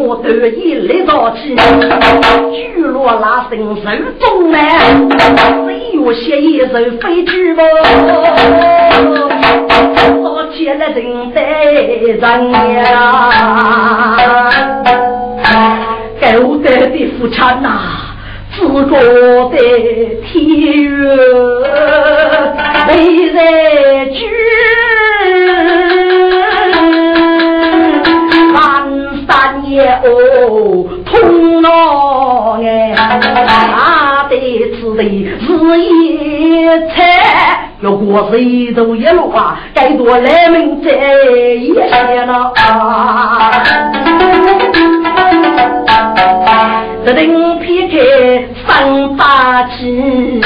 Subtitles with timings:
[0.00, 1.54] 我得意来早起。
[2.52, 3.82] 雨落拉伸手
[4.18, 4.58] 中来，
[5.66, 7.60] 谁有写一首飞去不？
[10.22, 12.20] 早起来人在人
[12.50, 12.82] 呀，
[16.20, 17.68] 狗得的夫产呐，
[18.56, 18.90] 自个
[19.50, 19.56] 的
[20.24, 20.32] 天
[20.82, 20.88] 月
[22.88, 22.90] 没
[23.32, 23.38] 在
[24.06, 24.18] 居。
[30.02, 32.94] 哦，痛恼哎，
[33.46, 34.34] 哪得
[34.80, 35.44] 此地是
[35.80, 40.90] 一菜，要过谁都一路啊，该多来命在
[41.56, 43.52] 一些了啊！
[47.04, 47.96] 这顶劈开
[48.66, 50.40] 三八七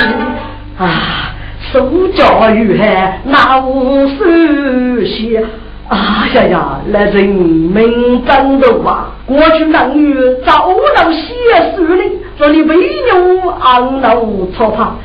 [0.79, 1.33] 啊，
[1.73, 5.45] 受教育还那无数些。
[5.89, 6.81] 啊呀呀！
[6.91, 10.15] 那人民战斗啊，过去男女
[10.45, 11.35] 早到写
[11.77, 12.03] 书的，
[12.39, 14.25] 这里为牛昂老
[14.57, 14.99] 草堂。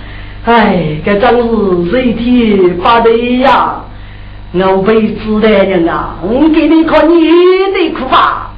[0.46, 3.84] 哎，这真是人体发的呀！
[4.54, 7.22] 我被子的人啊，我给你看你
[7.74, 8.52] 的苦法，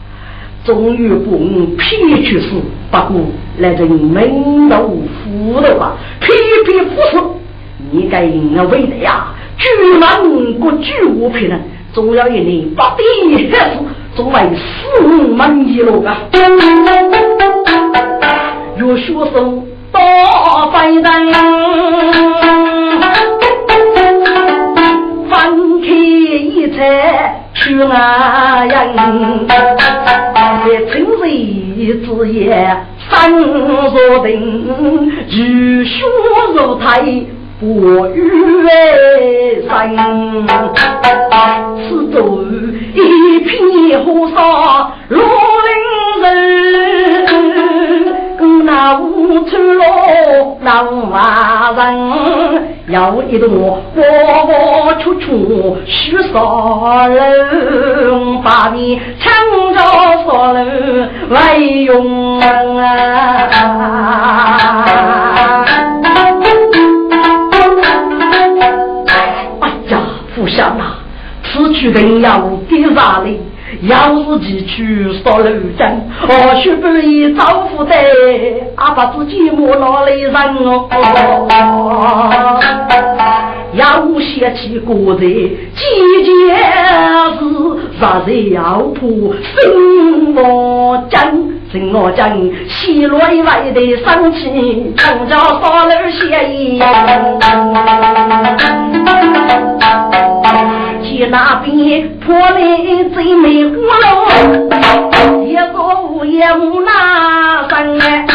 [0.64, 1.38] 终于不
[1.76, 2.50] 批去死。
[2.92, 3.22] 不过
[3.58, 6.28] 那人民老夫的话，批
[6.66, 7.24] 批不死，
[7.92, 10.22] 你该我为的呀，居满
[10.60, 11.60] 国巨无品呢。
[11.94, 13.04] 总要一年不敌
[13.36, 13.78] 还是
[14.16, 16.18] 总为四门一路啊！
[18.78, 20.00] 若学生多
[20.72, 21.04] 百人，
[25.30, 26.78] 翻开一册
[27.54, 29.48] 去哪人？
[29.48, 31.26] 在城市
[32.06, 32.78] 之夜
[33.10, 34.32] 三若定，
[35.30, 35.92] 如雪
[36.56, 36.86] 如台。
[37.64, 38.20] 我与
[38.64, 39.70] 为生，
[41.78, 42.44] 此中
[42.96, 45.70] 一片河沙罗林
[46.24, 46.26] 人，
[48.66, 51.80] 那无处落那无法人，
[52.88, 54.02] 有一朵花
[54.48, 59.32] 花处处须少人，把你抢
[59.76, 59.80] 着
[60.24, 60.60] 所楼
[61.30, 62.48] 来用啊。
[70.52, 70.84] 想呐，
[71.44, 73.40] 此去人要给啥哩？
[73.84, 75.50] 要是几去烧楼
[75.80, 75.90] 江，
[76.28, 77.96] 或许不以招呼的，
[78.76, 80.90] 阿爸自己莫拿来人哦。
[83.74, 85.22] 要掀起个人，
[85.74, 85.82] 几
[86.26, 86.58] 件
[87.38, 87.40] 事，
[88.00, 91.20] 啥人要破心我真，
[91.72, 96.20] 心我真，喜乐以外的生气，常叫烧楼写
[96.54, 96.82] 一
[101.22, 102.58] 去那边破来
[103.14, 108.26] 最美葫芦，一个午夜无那声哎，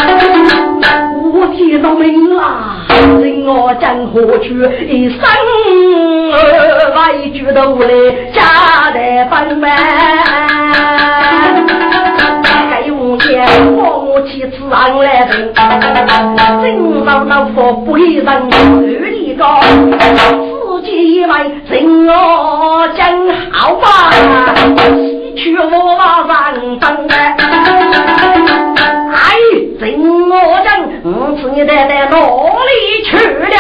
[1.35, 2.87] 我听到名啦，
[3.21, 4.55] 人我真何去
[4.87, 5.19] 一生
[6.95, 7.89] 委屈都来
[8.33, 8.41] 家
[8.95, 9.69] 来奔奔，
[12.45, 13.45] 该午夜
[13.75, 15.33] 我妻子上来的，
[16.63, 18.31] 正老老佛不给人二
[19.11, 19.59] 里高。
[20.81, 21.29] 几位
[21.69, 24.11] 人我真好吧，
[24.77, 25.97] 西去我
[26.27, 27.07] 马上登。
[29.13, 29.21] 哎，
[29.79, 29.85] 人
[30.31, 30.33] 我
[30.65, 30.69] 真，
[31.05, 31.09] 我
[31.41, 32.71] 是你奶奶哪里
[33.05, 33.55] 去了？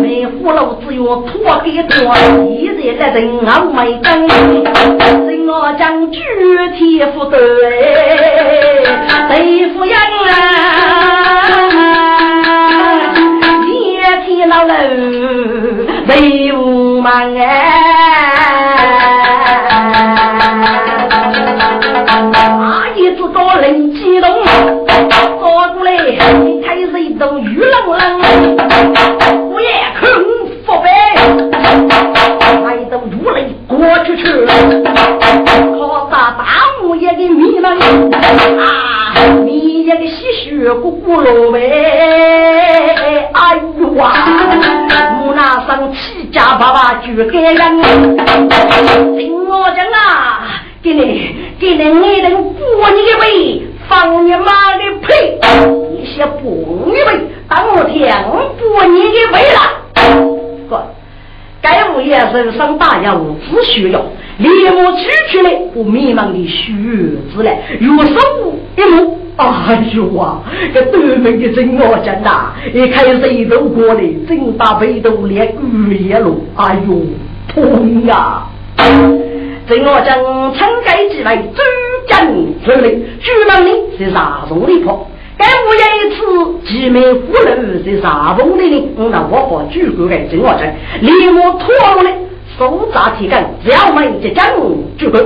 [0.00, 1.30] 梅花楼只有脱
[1.64, 1.94] 黑多，
[2.48, 3.42] 一日来人我
[3.72, 4.06] 没登。
[5.26, 6.18] 人我真具
[6.76, 8.15] 体不对，对
[47.06, 47.56] 爸爸就给人，
[49.16, 50.62] 听我讲啊。
[50.82, 51.00] 给你，
[51.58, 55.06] 给你，你能过你的位，放你妈的屁！
[55.92, 56.42] 你先过
[56.86, 59.58] 你位，当我天过你的位了。
[60.68, 60.72] 哥，
[61.60, 63.20] 该物业身上大要
[63.50, 64.00] 只需要
[64.38, 66.72] 立马取出来，我迷茫的须
[67.34, 68.52] 子来，用手一摸，
[69.36, 70.40] 哎呦啊，
[70.72, 72.52] 这多门的真我真呐！
[72.72, 77.02] 一开始都过来，正大背都连雨也落，哎呦，
[77.48, 78.44] 痛呀！
[79.68, 81.60] 正我将城盖之内诸
[82.08, 82.26] 将
[82.64, 82.88] 出来，
[83.20, 85.06] 朱门令是啥种的破？
[85.36, 88.88] 该我有一次集美虎楼是啥风的令？
[89.10, 90.62] 那我把举国给正我将
[91.00, 92.10] 立马脱落了，
[92.56, 94.46] 手扎铁杆，只要没即将
[94.96, 95.20] 举国。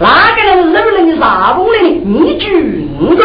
[0.00, 2.02] 哪个人手领啥风的令？
[2.04, 3.24] 你举五个，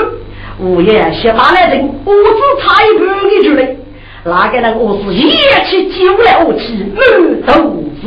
[0.59, 3.77] 我也先拿来人，我只差一半的举嘞。
[4.25, 6.99] 哪个人我是一起救了我去满
[7.45, 8.05] 肚子。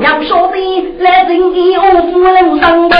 [0.00, 0.54] 要说的
[0.98, 2.94] 来人一我夫人上的，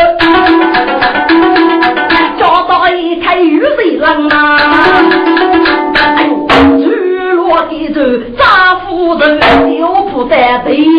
[2.38, 4.45] 家大一开雨水冷啊！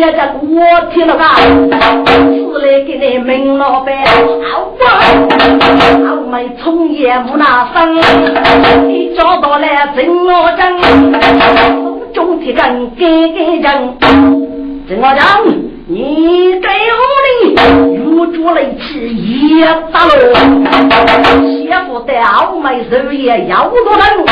[0.00, 1.34] 呀，这我听了吧？
[1.36, 1.44] 是
[2.58, 4.86] 来给你门老板好过，
[6.06, 7.96] 好没从业木那生，
[8.90, 10.60] 一家到来真我真，
[12.12, 13.98] 中的人给给人，
[14.88, 15.18] 真我真。
[15.90, 19.62] 你给我的入住了起一
[19.92, 20.10] 大楼，
[21.46, 24.26] 媳妇的傲眉手也要多人，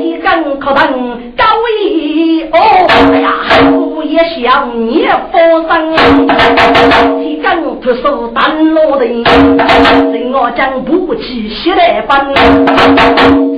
[0.00, 0.82] 提根可等
[1.36, 1.44] 高
[1.78, 2.58] 一哦，
[2.90, 3.30] 哎呀，
[3.70, 5.38] 我也想你佛
[5.68, 5.70] 生，
[7.20, 7.46] 提根
[7.80, 8.40] 脱手单
[8.74, 12.66] 落的，真我讲不起西来奔，真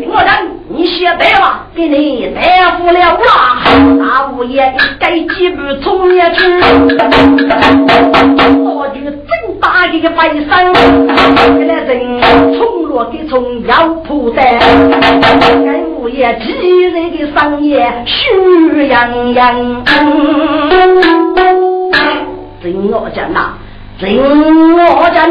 [0.06, 0.29] 我讲。
[0.76, 2.41] 你写对了，给你大
[2.76, 3.62] 夫了啦！
[4.00, 6.44] 大五爷该几步冲下去，
[8.65, 12.21] 我就真大一个白山，给那人
[12.59, 16.50] 冲落给冲要破的，该五爷几
[16.82, 19.85] 人的商业虚洋洋，
[22.60, 23.53] 真我讲呐，
[24.01, 24.19] 真
[24.77, 25.31] 我讲。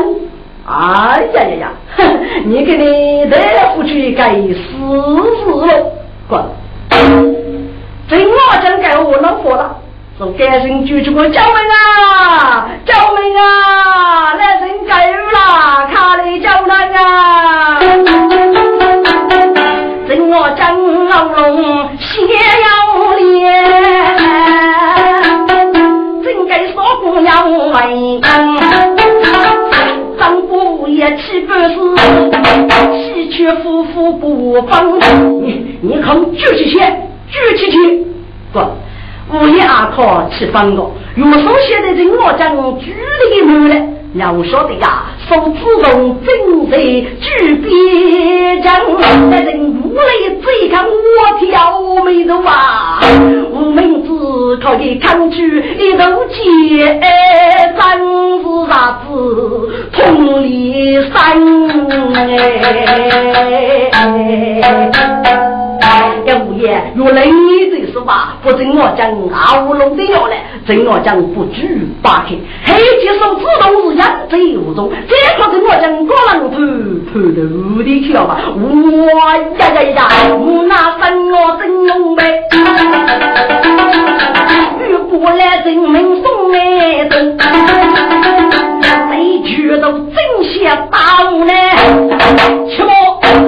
[0.66, 1.72] 哎呀呀呀！
[2.46, 3.38] 你给你大
[3.76, 4.62] 夫去该死
[5.44, 5.92] 死了，
[6.30, 6.42] 滚！
[8.08, 9.76] 真我真该我老婆了，
[10.18, 12.70] 说赶紧救救我救命啊！
[12.86, 14.36] 救命啊！
[14.36, 17.80] 来人该有了，卡里救人啊！
[20.08, 22.22] 真我真老龙血
[22.64, 22.68] 要
[23.18, 23.44] 脸，
[26.24, 27.32] 真该说不要
[30.88, 31.70] 也岂不是
[33.14, 35.00] 喜鹊夫妇不帮？
[35.44, 36.80] 你你肯举起去，
[37.30, 38.06] 举起去，
[38.52, 38.60] 不，
[39.34, 40.84] 我也阿靠去分个。
[41.16, 43.76] 有手写的人我讲举的满了，
[44.16, 48.74] 要晓得呀，手指中正在举边疆，
[49.30, 50.04] 那人无来
[50.42, 50.90] 追看我
[51.40, 51.46] 挑
[52.04, 53.00] 眉头啊，
[53.52, 54.10] 无名指
[54.58, 57.82] 可以看出一头尖，真
[58.40, 58.72] 是啥
[59.04, 59.08] 子
[59.92, 61.14] 同里山
[63.94, 65.63] 哎。
[66.26, 67.30] 这物业有雷
[67.70, 68.38] 的是吧？
[68.42, 72.36] 不准我讲熬龙的药来，准我讲不举八开，
[72.66, 76.58] 黑接手自动是扬州无中，这可准我讲高浪头
[77.12, 78.40] 头的无的去了吧？
[78.56, 80.08] 哇呀呀呀！
[80.36, 82.42] 我那生我真龙呗，
[84.80, 87.14] 遇过来人民送来的，
[89.16, 90.98] 你觉得真想打
[91.32, 91.54] 我呢？
[92.76, 92.92] 什么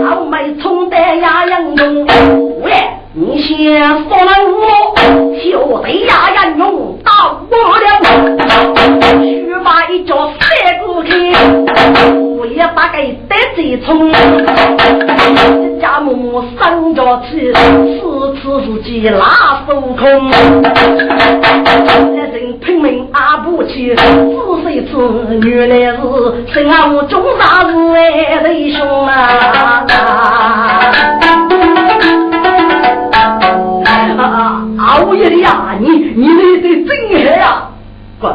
[0.10, 2.06] 好没冲得呀样用？
[2.62, 2.72] 喂，
[3.18, 4.94] 你先放了我，
[5.38, 7.88] 小贼呀人用打我了，
[9.24, 11.32] 去把一脚甩过去，
[12.38, 12.98] 我也把个
[13.30, 20.30] 得罪冲，这家母生着气，次次自己拉手空，
[22.14, 24.04] 这人拼命阿不起，仔
[24.68, 26.02] 细次原来是
[26.54, 29.86] 生啊我中啥子哎弟兄啊。
[35.16, 37.70] 老爷的呀，你你来的真好呀！
[38.20, 38.28] 不，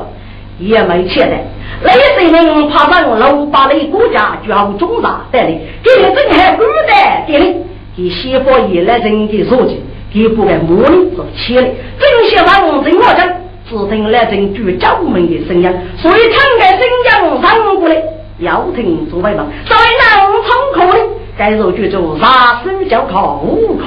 [0.59, 1.37] 也没钱的。
[1.85, 1.93] 雷
[2.31, 7.57] 神人爬上楼，把那国家叫中大带领，给你真还不得给你，
[7.97, 9.83] 给西方一来人的书记，
[10.13, 11.63] 给不敢模拟做起来。
[11.99, 13.29] 真些王真我讲，
[13.69, 17.97] 只听来人举招门的声音，所以敞开新疆上过来，
[18.39, 21.01] 要听诸位们，在南充口里，
[21.37, 23.85] 该如举着杀手就靠无可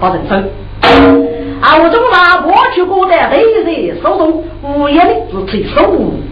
[0.00, 0.44] 不人生。
[1.76, 5.82] 手中拿过去过的黑色手中，无言的是吹手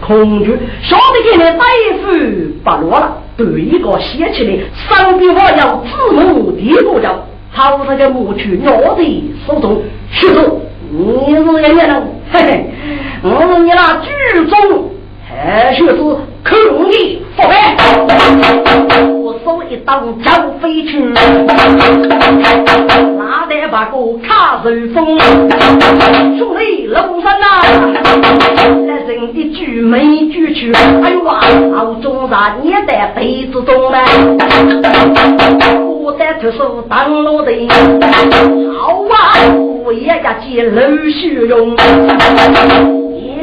[0.07, 1.65] 恐惧，晓得给你大
[2.03, 2.07] 夫
[2.63, 10.61] 不落了，对一个写起来，上边我要字母第一个叫，朝这个木去鸟的手中，是不？
[10.93, 12.67] 你是人家人，嘿嘿，
[13.23, 14.11] 我是你那剧
[14.47, 14.91] 中。
[15.29, 15.97] 还是是
[16.43, 16.57] 空
[16.91, 17.77] 你佛呗，
[19.23, 21.21] 我手一刀交飞去，拿
[23.47, 25.19] 得把个卡手风，
[26.39, 27.61] 兄弟楼上啊，
[28.87, 31.41] 来人一句没句去，哎呦哇，
[31.77, 33.99] 好中啥你在被子中呢？
[36.03, 37.53] 我在特殊当老的，
[38.79, 39.13] 好啊，
[39.85, 40.81] 我也要接老
[41.11, 41.47] 虚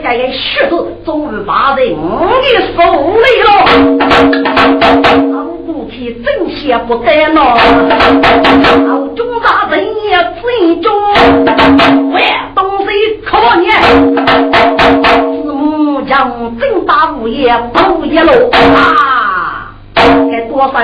[0.02, 0.08] 荣。
[0.08, 0.74] 这个血字
[1.06, 2.78] 终于把在我的手
[3.18, 3.50] 里了，
[5.34, 5.36] 老
[5.66, 7.40] 骨体真些不得了，
[8.86, 10.46] 老中大人也最
[10.82, 10.92] 终，
[12.14, 12.22] 喂，
[12.56, 12.86] 东西
[13.26, 13.64] 可你，
[15.44, 16.16] 子母将
[16.60, 18.32] 真大物业不一路
[18.76, 20.76] 啊，该多生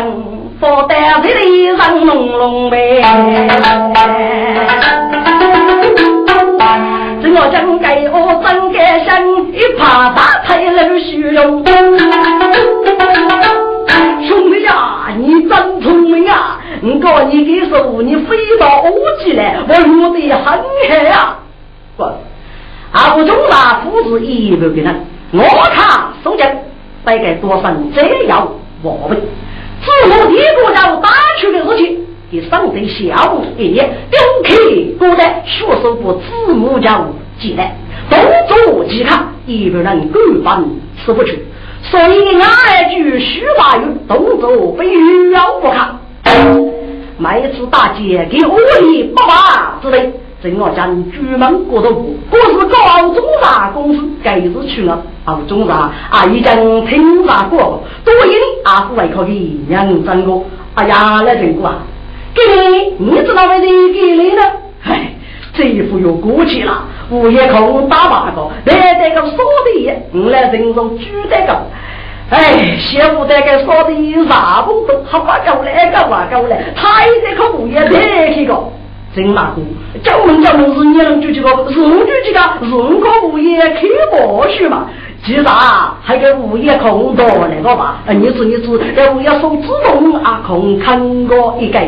[0.60, 3.02] 不得这里人隆隆呗。
[7.36, 11.64] 我真该我真该生，一怕大太老虚荣。
[14.28, 16.60] 兄弟呀，你真聪明啊！
[16.84, 21.40] 我告你给说，你飞到屋脊来，我落得很黑啊！
[21.98, 22.04] 不，
[22.92, 25.42] 阿不中大父子一路给人，我
[25.74, 26.48] 看宋江
[27.04, 28.48] 大概多生这样
[28.84, 29.20] 我们，
[29.82, 31.10] 自我一个要打
[31.42, 32.00] 出的事情。
[32.30, 34.56] 你上头下午一年，丢开
[34.98, 37.06] 过来学手部字母叫
[37.44, 37.76] 进来，
[38.10, 40.66] 动作即看，一个人根本
[41.04, 41.44] 吃不去。
[41.82, 44.86] 所以俺句虚话语，动作非
[45.32, 45.76] 要不可。
[47.18, 50.10] 每次大姐给屋里爸爸之类，
[50.42, 55.04] 正我将举门过渡，我是高中大公司，该日去了。
[55.26, 58.34] 啊，中大啊，已经听啥过，多因
[58.64, 60.46] 啊，不外靠的娘真过。
[60.76, 61.76] 哎呀，那真过啊！
[62.34, 62.42] 给
[62.98, 64.42] 你，你知道为谁给你呢？
[64.84, 65.13] 唉，
[65.54, 66.84] 这一副又过去了。
[67.10, 71.56] 午夜空打八个，来这个扫地，我来人中举这个。
[72.30, 78.58] 哎，羡慕这个扫地啥不多，好把够来个话够来，他这个物业得去个。
[79.16, 79.62] 真马虎，
[80.02, 84.88] 叫门叫门是你能举这个，是我举这个，任何物业开不去嘛？
[85.24, 88.00] 其实啊，还给物业空多那个吧？
[88.10, 91.80] 你说你说，这物业送自动啊空看过一个。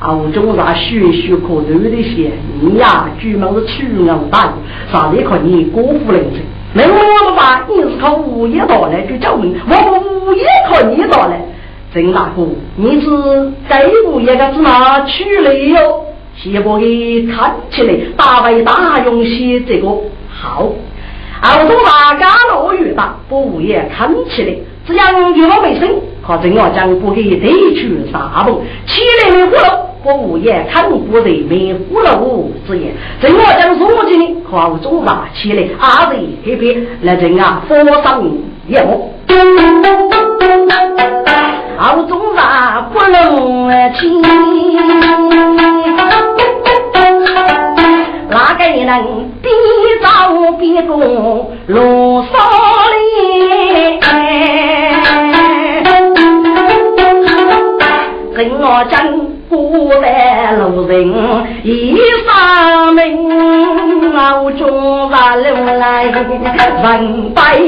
[0.00, 2.30] 澳洲啥学学可多的些，
[2.62, 4.54] 你呀，专门是取牛蛋，
[4.90, 5.22] 啥的？
[5.22, 6.40] 看你过户人生。
[6.72, 7.64] 那我办？
[7.68, 11.38] 你是靠物业到来就叫你，我物业靠你到来。
[11.92, 13.08] 郑大哥，你是
[13.68, 14.54] 该物业的？
[14.54, 16.06] 是哪去了哟？
[16.36, 19.88] 先把给看起来，大为大用些这个
[20.30, 20.72] 好。
[21.42, 24.54] 澳洲大家乐越大，把物业看起来，
[24.86, 25.90] 只要有卫生，
[26.38, 28.62] 正我讲不给得去啥不？
[28.86, 29.56] 起来的活。
[30.02, 38.24] 我物业看不得没糊了我之言，正我讲说起呢，靠中大起来，阿人这边来人啊，佛上
[38.66, 39.12] 业务，
[41.78, 44.22] 靠中大不能轻，
[48.30, 49.50] 哪个能比
[50.00, 50.08] 照
[50.58, 50.98] 比公
[51.66, 52.38] 罗少
[52.88, 54.00] 林？
[58.70, 58.96] 我讲。
[59.50, 61.08] 古代路人
[61.64, 66.14] 一生命，老中把路来人
[67.34, 67.66] 百年。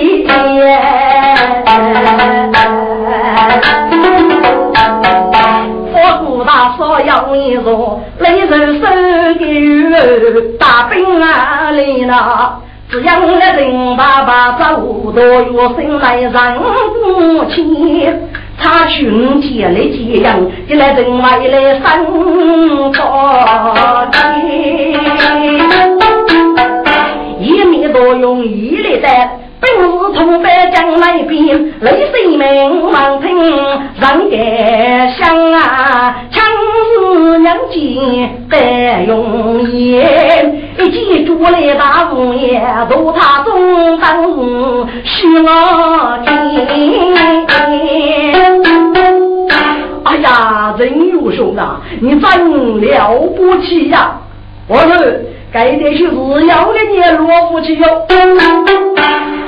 [5.93, 5.95] 佛
[6.25, 16.33] 古大少要你说，雷人生个大兵啊来了，只要那人爸爸走多远，生来人
[17.03, 17.61] 不亲。
[18.63, 20.39] 他寻借来借样，
[20.69, 22.13] 一来人外来三宝
[24.13, 24.23] 钱，
[27.41, 29.09] 一面多用一来的，
[29.63, 32.43] 本是同在将来边，泪水满
[32.91, 44.25] 满听，人家乡啊，唱是娘亲白容颜，一见主来大红颜，都他中当
[45.05, 46.33] 许我听。
[50.05, 54.19] 哎呀，任玉兄啊，你真了不起呀！
[54.67, 54.89] 我说，
[55.53, 57.87] 该点些是要的你落不起哟。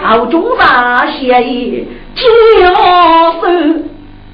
[0.02, 2.22] 好中大协议，交
[3.40, 3.48] 手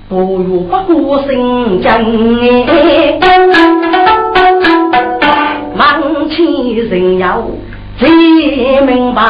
[0.09, 1.89] 不如不过心真。
[5.77, 7.41] 忙起人要
[7.97, 8.11] 最
[8.81, 9.23] 明白，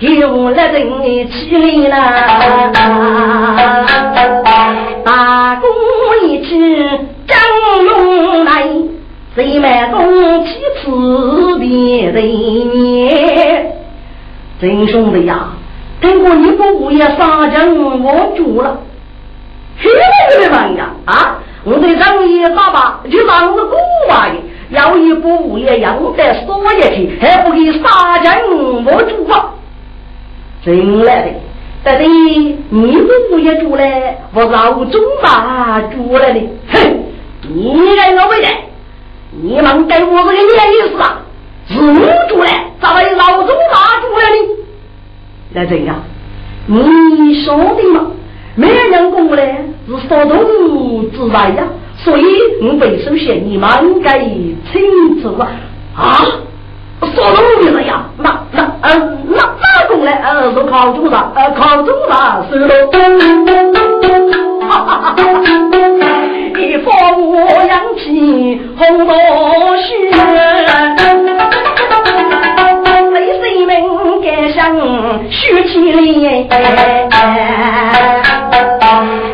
[0.00, 1.96] 丢了人气里了。
[5.04, 5.68] 大功
[6.28, 6.48] 一起
[7.28, 7.38] 张
[7.84, 8.66] 龙来，
[9.36, 13.66] 谁满公妻子别人
[14.58, 15.50] 真兄弟呀，
[16.00, 18.78] 听过你不物业杀人我住了，
[19.76, 20.90] 谁来的呀？
[21.04, 23.76] 啊，我对张爷爸爸就当是古
[24.08, 24.40] 玩的，
[24.70, 29.50] 要一部物业养在锁下去，还不给杀人我住啊？
[30.64, 31.28] 真来的。
[31.84, 32.96] 但是你
[33.28, 34.16] 不也住嘞？
[34.32, 36.40] 我老中大住了的，
[36.72, 37.02] 哼！
[37.54, 38.64] 你来我不来，
[39.42, 40.40] 你们给我这个咩
[40.72, 41.20] 意思啊？
[41.68, 41.94] 是我
[42.28, 42.50] 住嘞，
[42.80, 44.36] 咋会老中大住了呢？
[45.52, 45.96] 那怎样？
[46.66, 48.06] 你说的嘛？
[48.54, 51.64] 没人讲嘞，是说动之外呀，
[51.96, 52.24] 所以
[52.62, 53.68] 我被首先你们
[54.02, 55.48] 该清楚啊！
[55.94, 56.00] 啊？
[57.00, 58.06] 说动的人呀？
[58.18, 59.56] 那那嗯那。
[60.04, 62.68] 来，呃，是考中了，呃，考中了，是喽。
[64.68, 65.22] 哈哈哈哈
[66.00, 66.35] 哈！
[66.58, 66.90] 一方
[67.66, 69.14] 扬起红罗
[69.76, 69.88] 靴，
[73.12, 73.70] 为谁们
[74.22, 74.58] 盖上
[75.30, 76.48] 雪起脸？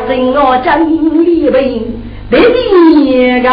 [0.07, 0.67] 人我真
[1.25, 1.81] 以为
[2.29, 3.49] 得你高，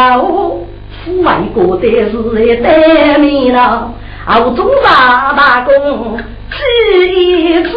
[1.04, 2.12] 父外过的是
[2.56, 3.92] 得命了，
[4.26, 6.18] 熬中大打工。
[6.50, 7.68] 一次，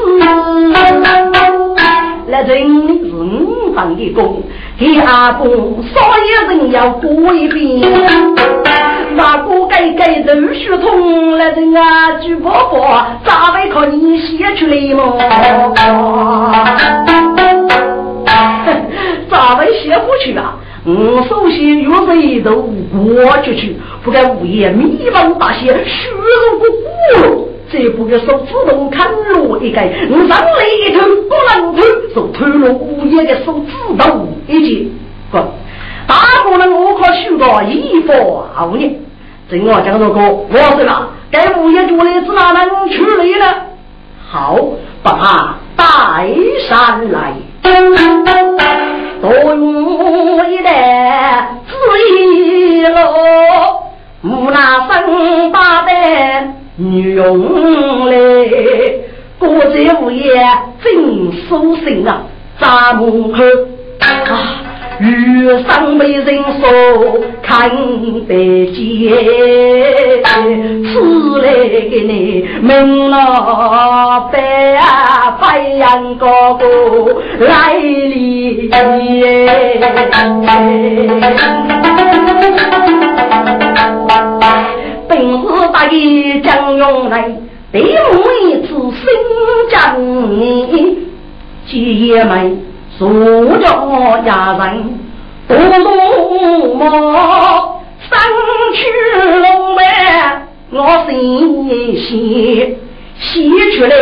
[2.28, 4.44] 那人是五房的工，
[4.78, 7.82] 第二公所有人要过一遍。
[9.16, 15.18] 那个该该都血通，那人啊举伯伯，咋会靠你写出来么？
[19.30, 20.56] 咋会写不去啊？
[20.86, 26.66] 我首先有谁都过去去，不该物业迷茫大些，虚荣不
[27.30, 27.50] 顾。
[27.74, 31.82] 这不个手自动砍落一个，我上来一头不能头，
[32.14, 34.88] 就推了物业的手自动一截。
[35.32, 35.40] 不，
[36.06, 39.00] 大部分我可许个一佛好呢。
[39.50, 43.46] 正我讲这个，我说了，该物业主的子哪能处理呢？
[44.30, 44.56] 好，
[45.02, 45.84] 把他带
[46.70, 47.34] 上来，
[49.20, 51.74] 多用一袋子
[52.22, 52.94] 一箩，
[54.22, 56.53] 木那生八袋。
[56.76, 59.02] 女佣嘞，
[59.38, 60.34] 过节午夜
[60.84, 62.24] 真舒心啊！
[62.60, 63.44] 咱门口
[64.00, 64.08] 啊，
[65.00, 66.26] 遇上美人
[66.60, 67.70] 说看
[68.28, 69.14] 得见，
[70.84, 71.54] 此来
[71.92, 74.42] 给你门老板
[74.78, 76.66] 啊，白羊哥哥
[77.40, 78.72] 来理。
[85.16, 87.30] 本是大义将用来，
[87.72, 87.86] 第一
[88.64, 89.04] 次新
[89.70, 89.96] 疆
[90.40, 90.98] 你，
[91.68, 92.60] 几爷们
[92.98, 93.08] 数
[93.60, 93.64] 着
[94.26, 95.00] 家人，
[95.48, 96.82] 多多么
[98.10, 98.20] 三
[98.74, 98.80] 去
[99.40, 99.82] 龙门，
[100.72, 101.16] 我心
[101.96, 102.78] 喜，
[103.20, 103.96] 喜出来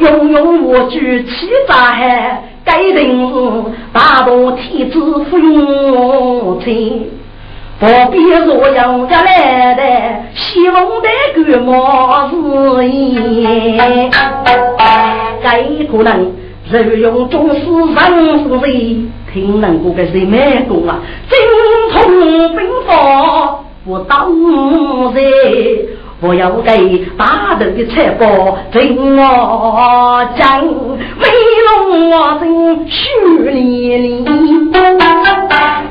[0.00, 1.30] 庸庸我举起
[1.66, 7.10] 在海，该定大道天子不用亲。
[7.82, 8.16] 不必
[8.46, 9.82] 若样家来的，
[10.36, 14.08] 希望的个么子言？
[15.42, 16.32] 该可能
[16.70, 18.98] 日用中是人是谁？
[19.34, 21.00] 听人过个谁没功啊？
[21.28, 21.36] 精
[21.90, 24.30] 通兵法不当
[25.12, 25.20] 人。
[26.24, 31.26] 我要给大头的财宝真我讲，美
[31.66, 33.10] 容我真虚
[33.50, 34.24] 里里。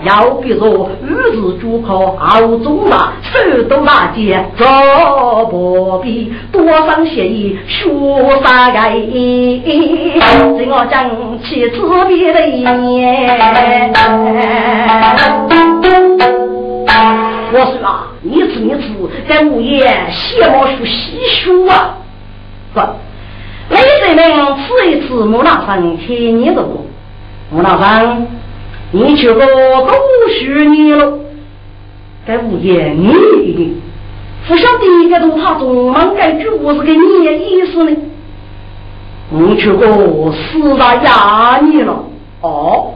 [0.04, 8.80] 要比如日子主考熬中大，手都大街做不比，多上协议说啥个？
[10.58, 11.10] 真我讲
[11.44, 13.91] 起自别的言。
[17.54, 18.88] 我说啊，你吃你吃，
[19.28, 21.98] 在午夜写毛书细书啊！
[22.74, 22.80] 不，
[23.70, 26.88] 雷神们吃一次木兰山天你的不？
[27.52, 28.28] 木兰山，
[28.92, 29.88] 你去个多
[30.40, 31.20] 许你了，
[32.26, 33.76] 该无言语，
[34.48, 37.98] 不晓得该从他中忙该句我是给你的意思呢？
[39.34, 42.06] 我去过四大衙你了，
[42.42, 42.94] 哦，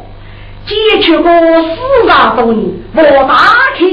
[0.65, 3.35] 接去过四大多年，我大
[3.75, 3.85] 开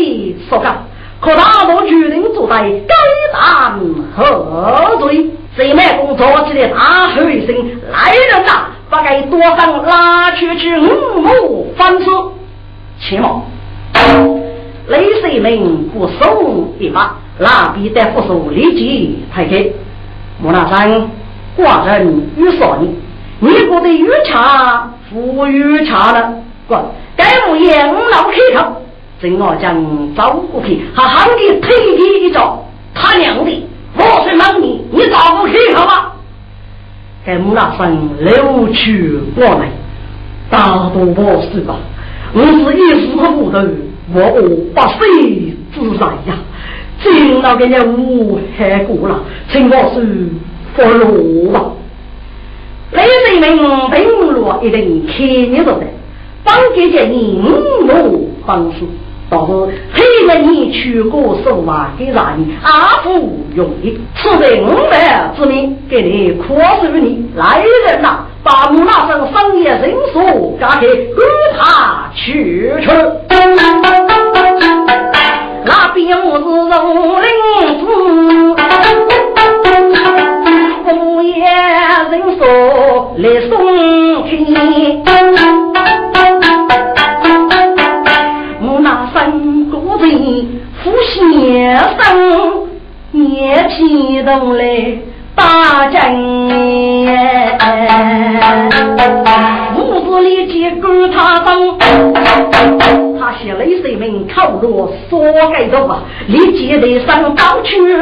[0.48, 0.87] 说讲，
[1.20, 2.94] 可大多决定坐在该
[3.32, 3.78] 当
[4.16, 5.30] 何罪？
[5.54, 7.54] 谁卖工作起来大吼一声，
[7.92, 12.06] 来人呐，把该多方拉出去五亩翻尸，
[12.98, 13.42] 切莫。
[14.88, 19.66] 雷水门不送一把，那边的扶手立即抬开。
[20.40, 21.11] 莫那山
[21.56, 22.96] 寡人与少你，
[23.40, 26.32] 你不得御茶不御茶了。
[26.72, 26.82] 滚！
[27.14, 28.72] 该物业五老开头，
[29.20, 32.64] 正我将走过去，好好的推你一招。
[32.94, 33.68] 他娘的！
[33.94, 36.12] 我是问你，你找不去好吗？
[37.26, 39.68] 该木那生流去过来，
[40.48, 41.76] 大多不是吧？
[42.32, 43.58] 我是一时糊涂，
[44.14, 44.40] 我我
[44.74, 46.38] 不非自在呀！
[47.02, 50.28] 今老给你无害过了，请我是
[50.74, 51.70] 不落吧。
[52.92, 53.02] 雷
[53.40, 55.87] 人们平落一定看你着的，
[56.44, 57.12] 帮给这人
[57.88, 58.88] 我帮助。
[59.31, 59.52] 倒是
[59.94, 63.09] 黑人你去过手啊，给啥你阿不
[63.55, 71.22] 容易，此在五百之命，给你夸寿你来人呐，把我那声商业人数加给给
[71.59, 72.88] 他去去。
[75.64, 77.28] 那边我是龙陵
[77.81, 77.85] 子，
[80.94, 81.33] 物业
[82.11, 82.40] 人数
[83.16, 83.50] 来送
[84.28, 84.44] 去。
[94.22, 94.98] 纪大来
[95.35, 96.14] 打针，
[99.76, 101.76] 屋子里几个他当，
[103.18, 107.96] 他写了一声名，口若说盖头啊，立即得上刀去哩。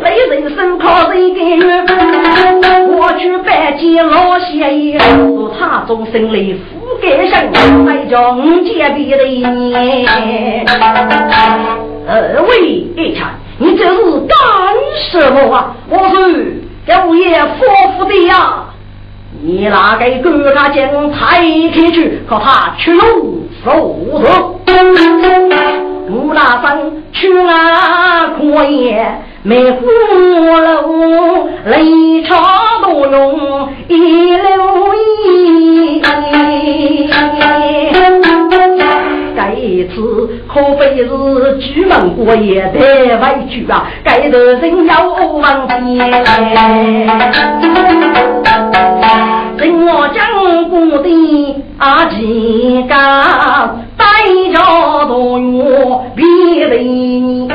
[0.00, 1.58] 雷人生靠谁给？
[2.88, 4.96] 我去拜见老先爷，
[5.58, 7.50] 他终身来福盖生，
[7.84, 10.64] 再叫五姐别的年。
[12.08, 12.48] 二位
[12.96, 14.36] 一看，你这是干
[15.10, 15.74] 什么啊？
[15.88, 17.64] 我是给物业夫
[17.96, 18.64] 妇的呀，
[19.42, 21.40] 你拿给哥他将抬
[21.72, 24.60] 开去，可他去路手头。
[26.08, 32.36] 无那生去那可也，没福禄，雷朝
[32.82, 33.96] 多用一
[34.36, 36.02] 留意。
[39.54, 39.96] 这次
[40.48, 42.78] 可非是举门过夜太
[43.16, 43.86] 委屈啊！
[44.02, 45.74] 该得人要忘记。
[49.58, 50.18] 人我讲
[50.68, 51.08] 过的
[51.78, 52.94] 阿几个。
[54.28, 55.62] 一朝多月
[56.16, 56.24] 别
[56.66, 57.48] 离你，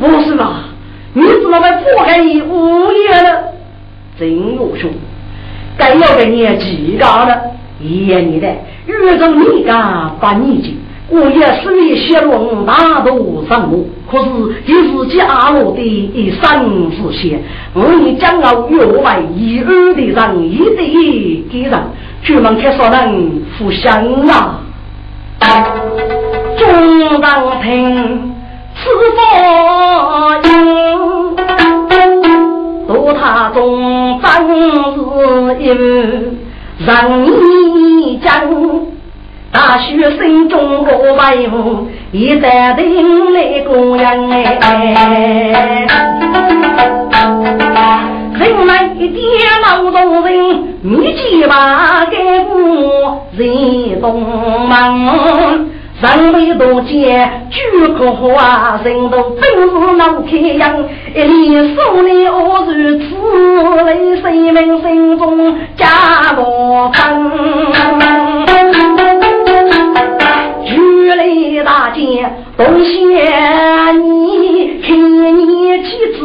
[0.00, 0.66] 不是吧？
[1.14, 3.42] 你怎么会破开你五年了？
[4.16, 4.88] 真有兄，
[5.76, 7.42] 该要给你几个了？
[7.80, 8.46] 一年的
[8.86, 14.24] 遇着你家把你进，我也是一些龙大都上路，可是
[14.66, 17.42] 就是家落的一生之险，
[17.74, 21.80] 我你将要越外一二的人，一对给人。
[22.22, 24.60] 举门开说人互相啊，
[26.58, 28.34] 中当听
[28.76, 29.16] 此佛
[30.44, 30.48] 音，
[32.86, 34.98] 渡他中当是
[35.60, 36.39] 因
[36.86, 36.88] 人
[38.06, 38.30] 一讲，
[39.52, 44.58] 大学生中国外务一代人来供养哎。
[48.38, 49.22] 人来一点
[49.62, 52.16] 劳动人，你几把给
[52.48, 55.66] 我人动忙，
[56.00, 60.82] 人为多见举个花，人都本是脑开阳，
[61.14, 63.04] 一连数年我如此，
[63.84, 65.86] 为生命心中加
[66.36, 66.96] 罗分。
[71.16, 71.22] 来
[71.64, 72.00] 大街
[72.56, 74.88] 东县，你看
[75.36, 76.20] 你妻子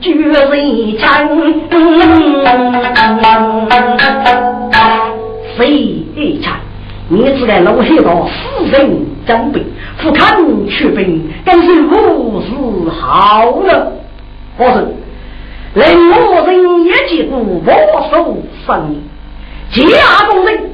[0.00, 1.04] 举人枪，
[5.56, 5.60] 谁
[6.42, 6.52] 枪？
[7.08, 9.62] 你只在路黑道死人将兵，
[10.02, 13.92] 不看出兵，更是无事好了。
[14.56, 14.82] 我说，
[15.74, 18.36] 任何人也记住我手
[18.66, 18.94] 生
[19.72, 20.70] 意，家中人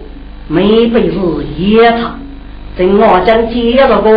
[0.47, 1.19] 没本事
[1.57, 2.15] 也差。
[2.77, 4.13] 等我将接着过，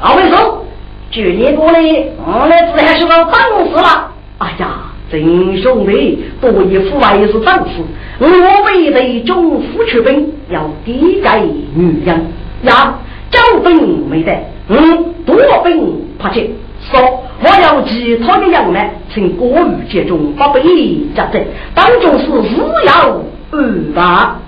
[0.00, 0.64] 二位说，
[1.10, 1.80] 去年过来，
[2.24, 4.10] 我那只还是个当事了。
[4.38, 7.82] 哎呀，真兄弟，多一副外是当事，
[8.18, 8.28] 我
[8.66, 11.40] 为的中夫出兵，要低改
[11.74, 12.26] 女人。
[12.64, 12.98] 呀，
[13.30, 14.32] 招兵没得，
[14.68, 16.50] 嗯，多兵怕去。
[16.90, 17.00] 说
[17.40, 21.38] 我要其他的人们，请过于集中，不必加责，
[21.74, 24.38] 当中是只要二八。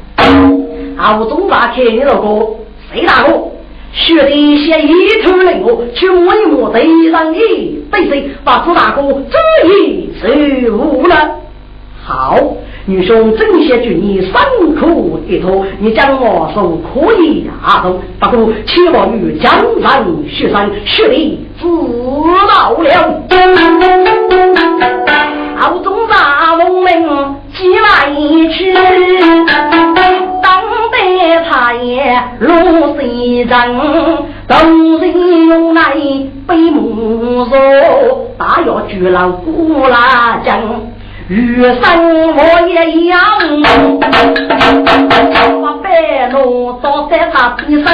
[0.96, 2.46] 敖中大看你那个
[2.92, 3.32] 谁大哥？
[3.92, 10.28] 学弟先一头领我去摸一摸对上你，对谁把朱大哥这一收
[11.08, 11.40] 了？
[12.02, 12.36] 好，
[12.86, 14.32] 女兄正谢君你辛
[14.76, 23.20] 苦一托，你将我送可以啊，都不过切莫与江山学生学弟知道了。
[25.60, 26.86] 敖中大农民
[27.52, 28.14] 几来
[28.50, 28.72] 去，
[31.48, 32.48] 茶叶如
[32.96, 33.78] 水人，
[34.48, 35.94] 众人用来
[36.46, 37.50] 背木箩，
[38.36, 40.89] 大要巨浪鼓拉江。
[41.30, 41.80] 余生
[42.34, 43.20] 我也一样，
[45.62, 47.86] 我白路倒在他边上，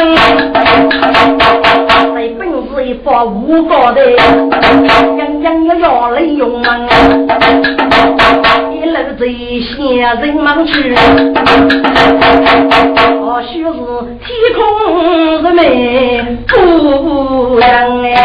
[2.14, 4.10] 在本事一发无高的，
[5.18, 6.78] 样样要要来用啊！
[8.72, 9.26] 一路走
[9.60, 9.86] 向
[10.18, 10.94] 人忙去，
[13.20, 13.68] 或许是
[14.24, 14.58] 天空
[15.42, 18.16] 是美不样哎。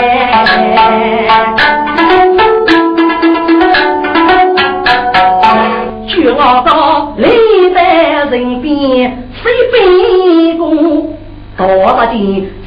[6.29, 11.17] 我到历代人边谁背功？
[11.57, 12.13] 多大的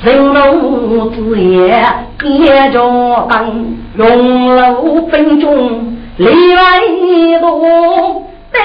[0.02, 1.84] 人龙之业
[2.18, 3.52] 别着当，
[3.96, 8.60] 用路分中里外多，带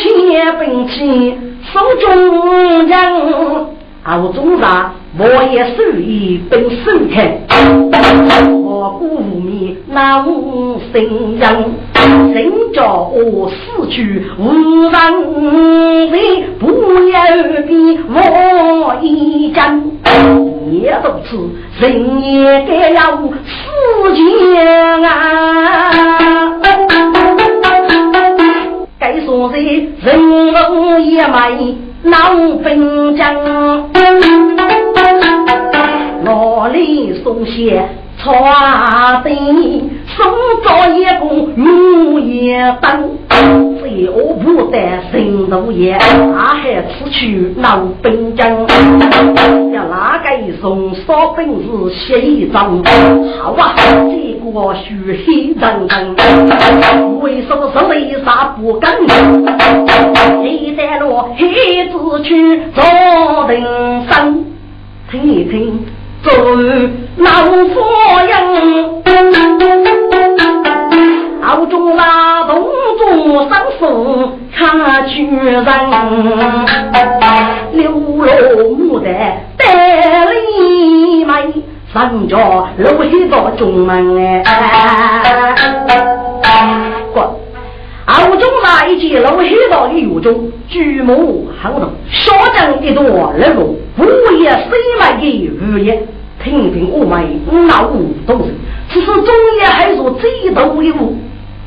[0.00, 1.38] 钱兵器
[1.72, 2.96] 手中人。
[4.04, 7.38] 敖中上，我也属于本身看，
[8.50, 11.74] 我故灭那无声人，
[12.34, 14.42] 人叫我死去无
[14.90, 16.66] 人为，不
[17.10, 17.16] 要
[17.62, 19.80] 比我一将，
[20.72, 21.48] 也如此，
[21.80, 23.30] 人也该要死
[24.16, 25.10] 前啊！
[28.98, 29.58] 该说的
[30.02, 30.04] 人
[30.72, 31.76] 物也没。
[32.04, 33.34] 老兵将，
[36.26, 39.30] 我里送鞋穿的，
[40.06, 40.24] 送
[40.64, 43.10] 早一步木也等，
[43.78, 44.78] 最恶不得
[45.12, 48.50] 神路也，他还此去老兵将，
[49.72, 52.82] 要哪个送烧本事写一张？
[53.42, 54.94] 好啊，这个血
[55.26, 56.16] 气腾腾，
[57.20, 58.94] 为什么是为啥不敢？
[60.42, 62.82] 一带路黑子去做
[63.48, 63.60] 人
[64.08, 64.44] 生，
[65.10, 65.86] 听一听，
[66.22, 66.32] 做
[67.18, 67.30] 老
[67.68, 67.74] 夫
[68.26, 68.32] 人，
[71.42, 72.66] 澳中拉动
[72.98, 75.64] 作上手看巨人，
[77.72, 78.26] 流落
[78.76, 79.12] 牡丹
[79.58, 81.32] 带里美，
[81.92, 82.36] 上着
[82.78, 84.42] 楼黑到中门哎。
[88.06, 93.02] 澳中那一节路黑道的狱中，举目好动，小将一朵
[93.34, 96.06] 日落，午夜谁来的雨夜，
[96.42, 97.26] 听听我们
[97.66, 98.44] 老五都是，
[98.90, 99.26] 只是中
[99.58, 101.16] 夜还说最多一步，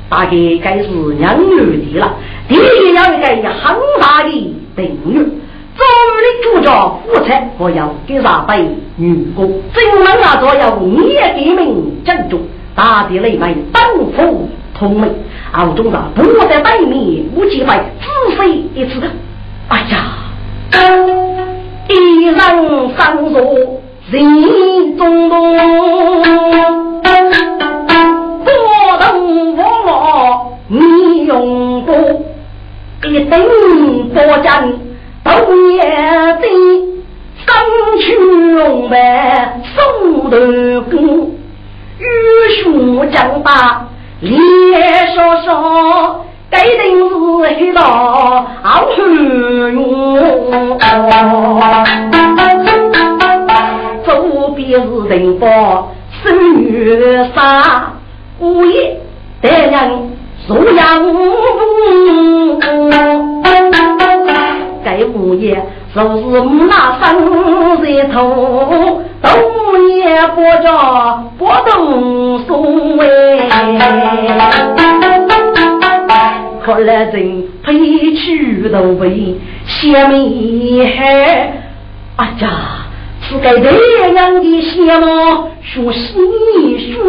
[0.10, 2.14] 大概该是两月的了。
[2.48, 4.30] 第一要一个很大的
[4.76, 8.64] 定律，周日的主角夫妻我要给啥辈
[8.96, 12.40] 女工，正门那座要你也给名正中，
[12.76, 14.48] 大地雷门登府
[14.78, 15.10] 同门。
[15.54, 19.08] 敖中长不在对面，无机会只飞一次的。
[19.70, 19.96] 哎呀，
[21.88, 22.38] 一人
[22.98, 23.42] 上座
[24.12, 25.56] 人中动，
[28.44, 28.48] 波
[29.00, 31.96] 动我我你用过，
[33.10, 33.42] 一等
[34.10, 34.70] 波将
[35.24, 35.32] 都
[35.72, 36.46] 也得，
[37.46, 37.48] 生
[38.02, 38.06] 去
[38.54, 39.82] 龙脉手
[40.30, 40.36] 头
[40.92, 40.96] 鼓，
[42.00, 42.04] 玉
[42.62, 43.88] 树将大。
[44.20, 44.36] 李
[45.16, 47.16] 少少，该定是
[47.56, 47.82] 黑道
[48.64, 48.88] 好
[51.60, 52.10] 汉
[54.04, 55.92] 左边是人保
[56.24, 56.98] 生女
[57.36, 57.94] 杀，
[58.40, 59.00] 午夜
[59.40, 60.10] 带人
[60.48, 61.06] 入阳
[64.84, 69.04] 该午夜就是那生人头。
[69.68, 70.72] 冬夜播着
[71.38, 73.06] 不动松哎，
[76.64, 79.36] 可来人配去都为
[79.68, 81.52] 羡慕海。
[82.16, 82.50] 哎呀，
[83.22, 83.70] 是该这
[84.14, 86.16] 样的羡慕说细
[86.94, 87.04] 说，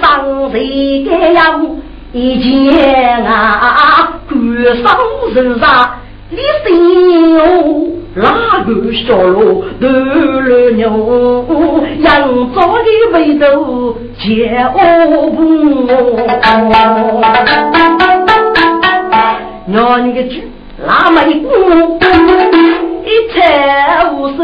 [0.00, 1.66] 上谁这样
[2.14, 4.32] 一见啊，官
[4.82, 4.96] 上
[5.34, 5.90] 人上，
[6.32, 13.46] 你心哪个小路得了牛，扬州的味道
[14.16, 14.78] 接我
[15.30, 15.40] 不？
[19.66, 20.34] 娘你个猪，
[20.86, 21.48] 那么一股
[23.04, 24.36] 一财无收。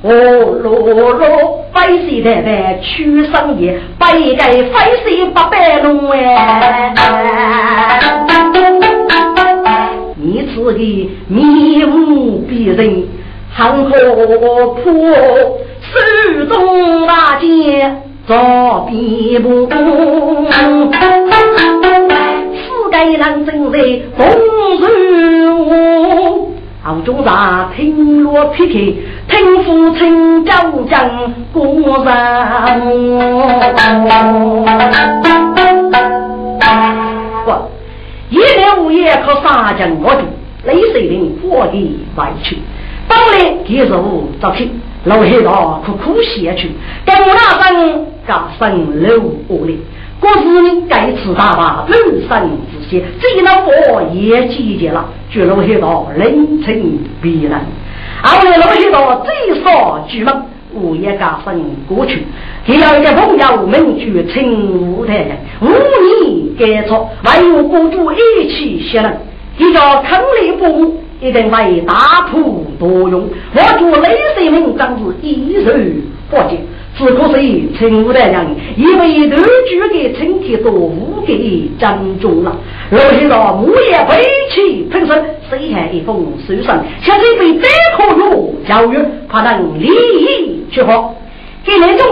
[0.00, 0.10] 哦
[0.62, 0.68] 罗
[1.12, 2.86] 罗，百岁太太出
[3.32, 6.92] 生夜，百盖百岁八百龙哎。
[10.58, 10.72] 你此个
[11.28, 13.04] 面目逼人，
[13.54, 13.90] 汉河
[14.26, 14.82] 坡，
[15.80, 19.68] 手中大剑照边步，
[22.50, 23.78] 四盖人正在
[24.16, 24.26] 东
[24.80, 26.48] 入。
[26.82, 28.74] 杭中茶，听锣劈开，
[29.28, 31.08] 听父亲讲讲
[31.52, 32.10] 故事。
[37.44, 37.50] 不，
[38.30, 40.20] 一来五夜靠三江我住，
[40.68, 42.58] 雷水林火的外去。
[43.08, 43.88] 本来几日
[44.38, 44.70] 早起，
[45.04, 46.70] 老黑道苦苦写去，
[47.06, 49.80] 跟那声加声楼屋里。
[50.20, 57.52] 过是呢，该吃大把人生之些，这老佛也集结了，就落黑道人情必人。
[58.22, 60.42] 后来老黑道最少举门，
[60.74, 62.24] 我也加分过去，
[62.66, 69.16] 第二个朋友们举请舞台人，五年改错，还有孤独一起写人，
[69.58, 75.72] 一个坑里不一定为大铺多用，我做雷水名章子一手
[76.30, 76.58] 不见。
[76.96, 82.56] 只可惜，陈武大人因为断句给陈天多误给张中了，
[82.90, 91.14] 老先生木也背起喷身，谁还一封书信，现在被单可用教育，怕能利益去好。
[91.64, 92.06] 给那种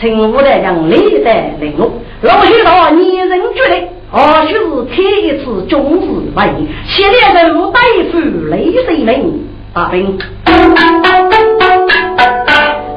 [0.00, 8.18] 陈武大人历代领悟，老先生拟人觉得，或许是开一次中日会议，现在人物对付
[8.50, 10.18] 雷水明大兵。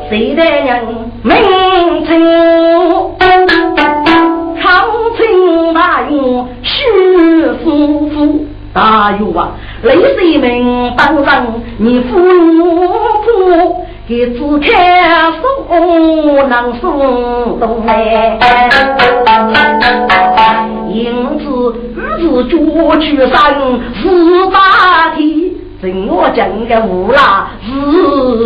[0.10, 0.84] 谁的人
[1.24, 1.36] 名
[2.06, 2.10] 称？
[4.62, 4.66] 朝
[5.18, 6.78] 廷大用徐
[7.64, 9.52] 夫妇大用啊！
[9.84, 11.46] 雷水明当上
[11.78, 12.18] 你夫
[13.24, 15.44] 妇，给子看送
[16.50, 18.38] 能送东来，
[20.92, 22.58] 因此日主
[23.00, 25.58] 居上四大体。
[25.82, 27.70] 真我讲个无啦是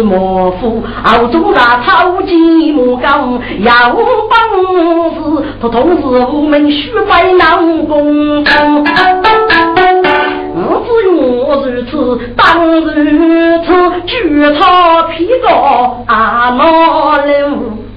[0.03, 3.97] 莫夫，熬中那超级木工要本
[5.15, 8.43] 事，他同时我们须拜南宫。
[10.55, 12.85] 我只用如此，当如
[13.65, 13.67] 此，
[14.05, 14.61] 举草
[15.09, 17.23] 皮高阿毛路。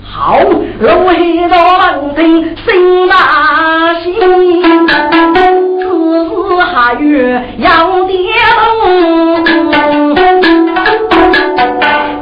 [0.02, 0.38] 好，
[0.78, 4.12] 路黑道人听心大喜，
[5.80, 5.82] 此
[6.28, 7.06] 时还有
[7.56, 8.14] 杨爹
[8.76, 9.42] 龙，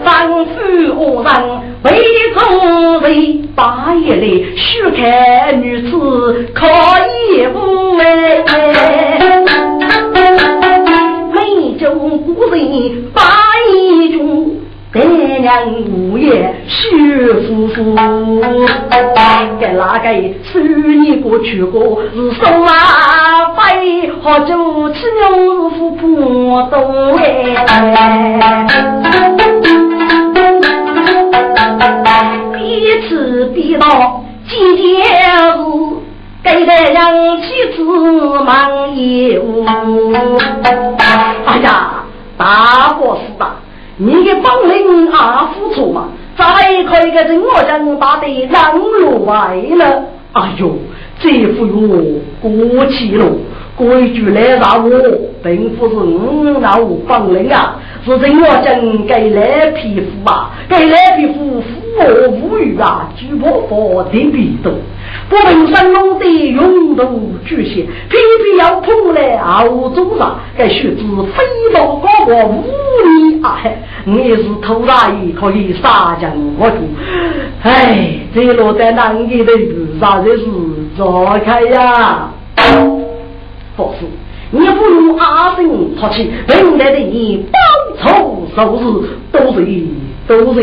[0.04, 0.06] 丈
[0.46, 0.52] 夫
[0.96, 1.28] 无人
[1.82, 1.84] 为
[2.32, 2.38] 中
[3.00, 3.12] 人，
[3.56, 5.92] 八夜里许看女子
[6.54, 6.64] 可
[7.08, 7.58] 以不
[7.98, 8.04] 哎，
[11.32, 13.20] 美中古人八
[13.72, 14.54] 一中。
[14.94, 15.42] 百年
[15.90, 16.54] 无言
[16.84, 17.94] 许夫妇，
[19.58, 20.08] 给哪个
[20.42, 20.58] 十
[20.98, 26.06] 年过去过是送啊飞，好久吃牛夫不
[26.70, 27.54] 懂哎，
[32.54, 35.02] 彼此彼道几件
[35.56, 35.56] 事，
[36.42, 37.82] 给得让妻子
[38.44, 39.64] 忙业务。
[41.46, 42.04] 哎呀，
[42.36, 43.56] 大过事吧。
[43.96, 46.08] 你的本领还付出嘛？
[46.36, 46.44] 再
[46.84, 50.04] 可以个人我将打得让路外了。
[50.32, 50.76] 哎呦，
[51.20, 51.72] 这副药
[52.40, 53.24] 过期了。
[53.76, 54.90] 规矩来让我，
[55.42, 56.78] 并不是我那
[57.08, 57.74] 本领啊，
[58.04, 61.60] 是人我将给来皮肤啊，给来皮肤
[61.96, 64.72] 我无语啊，举破佛的皮多。
[65.28, 71.02] 不问山龙的勇度巨蟹，偏偏要碰来熬中上，该学子
[71.34, 72.64] 飞到高过五
[73.04, 73.58] 里啊！
[73.62, 73.70] 嘿
[74.04, 76.76] 你也是头大爷，可以杀将我主。
[77.62, 80.44] 哎，这落在南极的路上真是
[80.96, 82.30] 走开呀！
[83.76, 84.06] 不是，
[84.50, 85.66] 你不如阿生
[85.96, 87.58] 出去，本来的你报
[88.02, 89.64] 仇受日都是。
[90.26, 90.62] 都是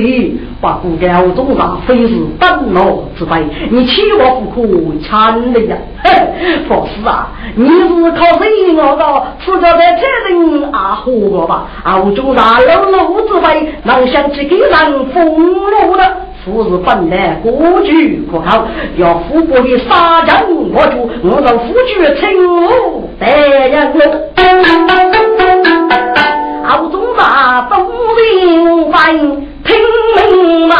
[0.60, 4.68] 把骨高中上非是本老之辈，你欺我不可
[5.08, 5.78] 惨的呀！
[6.68, 9.24] 佛师啊，你是靠谁我的？
[9.44, 11.68] 此个在这人啊活过吧？
[11.84, 14.70] 啊，中上老老之辈，能想起给人
[15.14, 16.04] 封路的？
[16.44, 18.66] 夫是本来国举可靠，
[18.98, 20.42] 要富国的杀将
[20.74, 22.28] 我主，我让夫举称
[22.66, 23.28] 我代
[23.68, 24.02] 人了。
[26.64, 27.76] 好中大都
[28.16, 30.76] 明白，听明吗？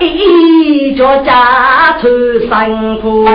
[0.00, 2.08] 一脚家出
[2.40, 3.26] 辛苦，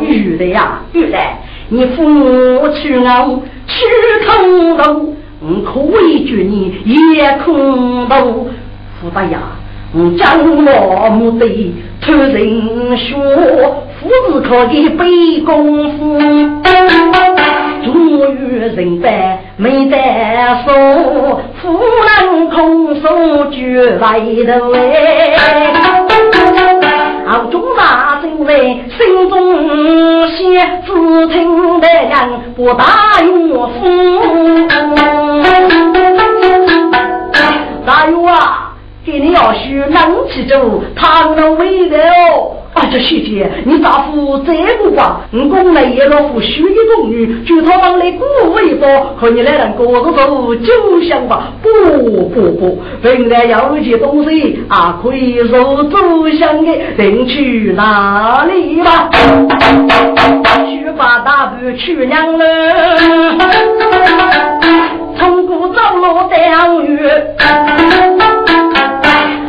[0.00, 1.38] 玉来呀玉来，
[1.68, 3.74] 你父母去我去
[4.26, 6.74] 空路，我可以救你
[7.14, 8.50] 也空路，
[9.00, 9.38] 福大呀。
[10.16, 16.16] 将我目的突人说，夫子可以背功夫，
[17.84, 19.96] 终于人败没得
[20.64, 24.78] 说，夫人空手举来头哎，
[27.26, 29.34] 敖中大正在心中
[30.28, 30.36] 想，
[30.84, 32.12] 只听得人
[32.56, 32.84] 不大
[33.20, 33.80] 岳父，
[37.86, 38.74] 大岳啊！
[39.04, 42.59] 给你要许能记住，他能为的哦。
[42.72, 45.22] 啊，这小姐，你咋不这个吧？
[45.32, 51.52] 我公来也老夫许一种女，就他往来鼓为多，和你来人过个走就想吧。
[51.62, 59.10] 不不不，本来要一些东西啊，可以入走向的，领去哪里吧？
[60.64, 62.44] 去把大步去娘了，
[65.18, 67.00] 从古走路钓鱼。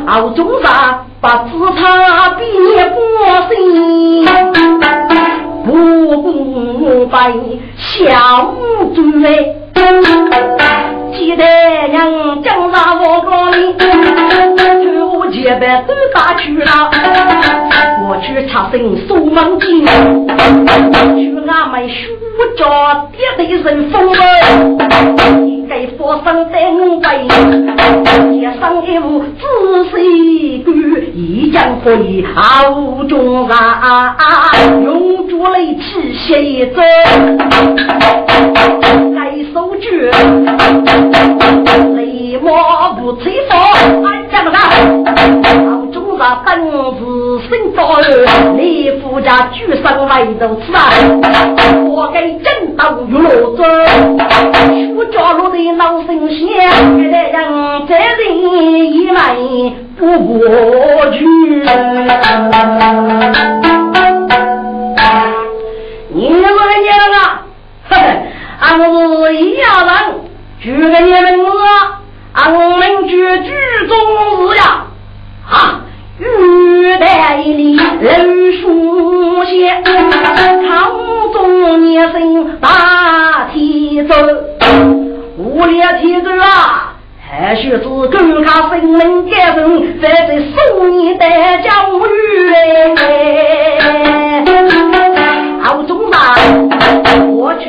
[0.07, 2.99] 熬中上把子他变过
[3.47, 4.26] 心，
[5.63, 7.32] 不不白
[7.78, 8.55] 小
[8.95, 8.99] 子
[11.14, 11.43] 记得
[11.89, 13.74] 娘将那我高里，
[14.97, 16.89] 头前边都打去了，
[18.07, 21.95] 我去查身苏门金，去俺们书
[22.57, 24.16] 家爹的人风儿。
[25.70, 27.07] 给佛生登位，
[28.34, 29.41] 一生一物仔
[29.89, 30.76] 细观，
[31.16, 34.18] 一将可以傲中啊，
[34.84, 36.82] 用竹雷气写着，
[39.16, 40.12] 该手举，
[41.95, 43.58] 雷马不吹风，
[44.06, 44.58] 俺讲不到。
[46.22, 46.70] 把本事
[47.49, 47.99] 生到儿，
[48.56, 50.80] 你夫家举身来都吃啊！
[51.89, 53.28] 我给正道玉罗
[53.58, 53.64] 子，
[54.93, 56.38] 出家路的老神仙，
[56.99, 57.41] 一代人
[57.88, 58.22] 这人
[58.93, 59.36] 一来
[59.97, 60.39] 不过
[61.10, 61.26] 去。
[66.14, 66.45] 你们
[66.84, 67.41] 娘啊，
[67.89, 67.99] 嘿嘿，
[68.60, 68.86] 俺是
[69.38, 69.91] 一家人，
[70.62, 71.51] 举个你们子，
[72.34, 73.51] 俺们举举
[73.88, 73.97] 中
[74.51, 74.86] 日呀，
[75.49, 75.82] 啊！
[76.20, 76.24] 玉
[76.99, 80.91] 带里人书写，朝
[81.34, 84.14] 中年生大体奏，
[85.36, 86.93] 无力体奏啊，
[87.28, 91.26] 还需是更看分明感人，在这送你的
[91.64, 92.05] 教育
[92.51, 94.20] 嘞。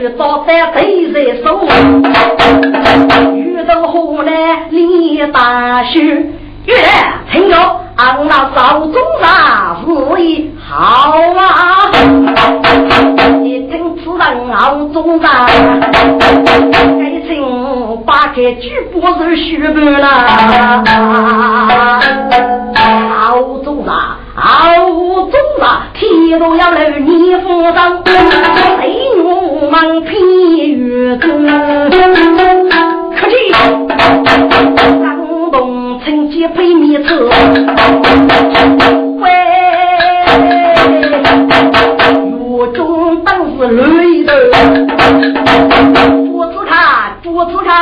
[0.03, 1.61] 去找在对在手，
[3.37, 6.73] 遇到河南李大叔，玉
[7.31, 7.57] 听着。
[7.95, 9.87] 俺那少中啥事
[10.23, 11.93] 业好啊！
[13.45, 17.31] 一听此人好中啥，该请
[18.07, 20.09] 把开举不是虚半了。
[23.11, 24.43] 好中啥，好
[25.31, 28.03] 中啥，天都要来你负上，
[29.73, 30.13] 我们偏
[30.69, 31.47] 越中？
[33.17, 33.35] 客气。
[36.05, 37.15] 趁机被你走，
[39.17, 39.31] 喂，
[42.27, 42.29] 狱
[42.75, 44.31] 中当是累的，
[46.27, 46.77] 桌子看，
[47.23, 47.73] 桌子看，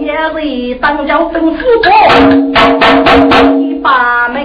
[0.00, 1.90] 也是当家吩咐过，
[3.58, 4.36] 一把门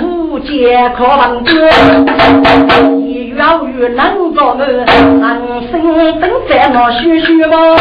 [0.00, 1.50] 无解可望得，
[3.00, 3.03] 一
[3.36, 4.86] 要与能做我，人
[5.70, 7.76] 生等在那虚虚么。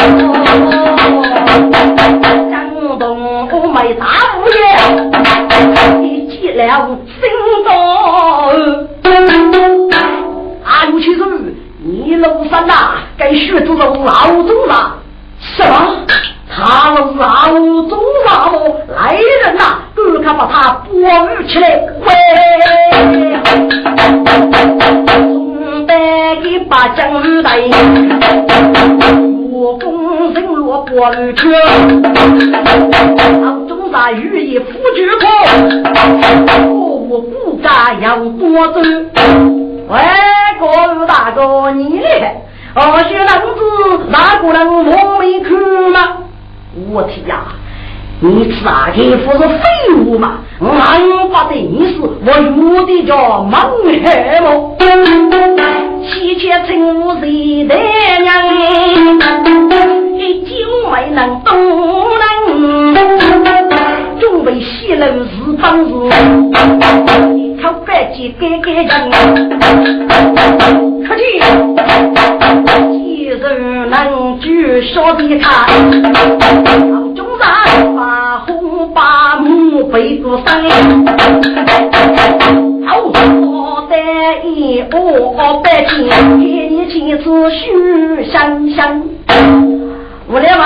[2.99, 4.06] 东吴梅大
[4.38, 4.56] 五爷，
[5.99, 7.22] 你结了心
[7.66, 7.70] 中。
[10.64, 12.74] 啊，有其人，你庐山呐，
[13.18, 14.97] 该学这种老中了。
[15.39, 15.97] 什么？
[16.56, 17.51] 他老
[17.89, 18.54] 中啥么？
[18.95, 19.80] 来人呐，
[20.24, 21.66] 赶快把他包围起来！
[22.06, 22.08] 喂，
[25.24, 25.91] 宋代
[26.43, 27.58] 一把将带。
[29.51, 31.41] 我公人落波儿去，
[33.41, 35.26] 当中山雨衣夫举过，
[37.10, 38.80] 我不敢要多走。
[39.89, 39.99] 喂，
[40.60, 42.36] 各位大哥，你厉害！
[42.76, 43.60] 二学郎子
[44.10, 45.51] 哪个能我没看
[45.91, 46.18] 吗？
[46.91, 47.43] 我天呀！
[48.19, 49.63] 你吃啊，这不是废
[50.05, 50.39] 物嘛？
[50.59, 53.51] 俺不得你是我有的叫孟
[54.03, 54.76] 海么？
[56.05, 57.80] 七千乘五谁的人，
[60.17, 60.49] 一九
[60.89, 61.53] 没能动
[62.93, 62.93] 能，
[64.19, 65.91] 准备西楼是本事，
[67.61, 68.89] 靠白鸡改改人，
[75.18, 75.66] 举手的他，
[77.16, 77.43] 中山
[77.95, 80.45] 把红把母背过身，
[82.86, 83.11] 好。
[83.89, 83.97] 在
[84.43, 89.03] 一我百姓，给你妻子许香香。
[90.28, 90.64] 我来嘛，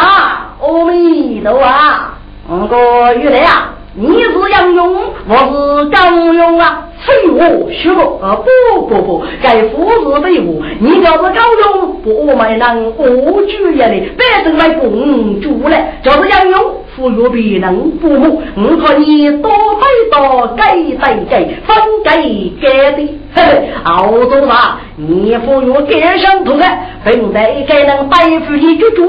[0.62, 2.14] 阿弥陀啊！
[2.48, 4.96] 我个原来啊，你是杨勇，
[5.28, 6.87] 我是张勇啊。
[7.08, 8.02] 废物，虚不？
[8.22, 10.62] 啊不不不，该夫是废物。
[10.80, 15.86] 你要是高勇，不买能我主也的，百姓来共主嘞。
[16.04, 23.20] 就是杨勇，富裕别人父母，我看你多费多给给给，分给给的。
[23.34, 26.66] 嘿嘿，熬中嘛，你富裕给上土的，
[27.06, 29.08] 本来该能带付你就足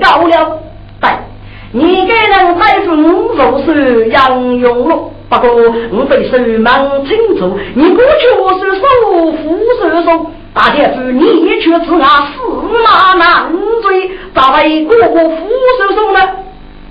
[0.00, 0.60] 高了。
[1.00, 1.10] 对，
[1.72, 2.92] 你该能带付
[3.36, 4.96] 我就是杨勇了。
[5.30, 5.48] 不过
[5.92, 8.82] 我非手忙清楚，你过去我是手
[9.30, 16.18] 扶手手，大姐夫你却是啊驷马难追，咋会过过扶手手呢？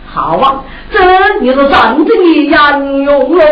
[0.08, 1.00] 好啊，这
[1.42, 3.44] 你是真正的杨勇喽。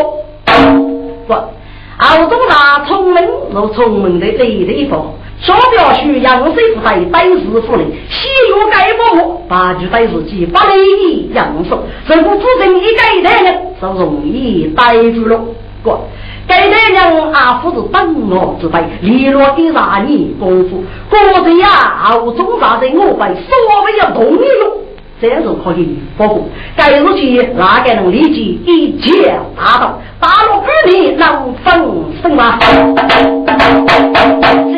[1.27, 5.05] 不，敖中大聪明我聪明的雷雷锋。
[5.39, 15.39] 小表叔杨师傅在本师傅里，西游盖不八句对自己不利杨手，如果只剩一个男人，就容易逮住了。
[15.83, 16.07] 过，
[16.47, 21.67] 该男人阿夫是等我之辈，利落的啥年功夫，果子呀，
[22.09, 23.53] 敖中大人我辈所
[23.85, 24.73] 谓要同意了。
[25.19, 26.47] 这样就可以保护。
[26.75, 29.99] 该日期哪个能立即一切达到？
[30.19, 31.73] 大陆百年能分
[32.21, 32.59] 胜吗？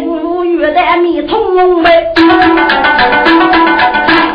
[0.60, 2.12] 月旦米通呗，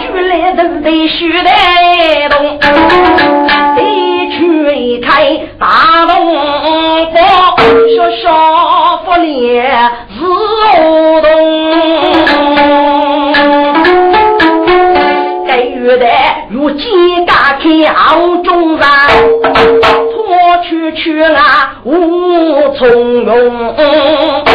[0.00, 2.58] 举来都得须带动，
[3.76, 6.34] 一去开大龙
[7.12, 7.20] 宝，
[7.94, 9.64] 说少福连
[10.08, 10.16] 日
[11.20, 11.28] 动。
[15.46, 16.06] 该月旦
[16.48, 17.68] 如金嘎开
[18.42, 18.88] 中山，
[19.42, 22.88] 拖去去啊无从
[23.26, 24.53] 容。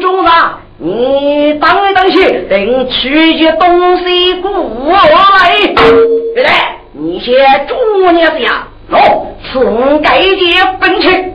[0.00, 0.60] 中啊！
[0.78, 4.50] 你等一当心，等取些东西过
[4.92, 5.66] 来。
[6.34, 7.34] 别来，你先
[7.66, 7.74] 住
[8.10, 8.66] 你下。
[8.90, 10.36] 喏，此该接
[10.80, 11.32] 本钱。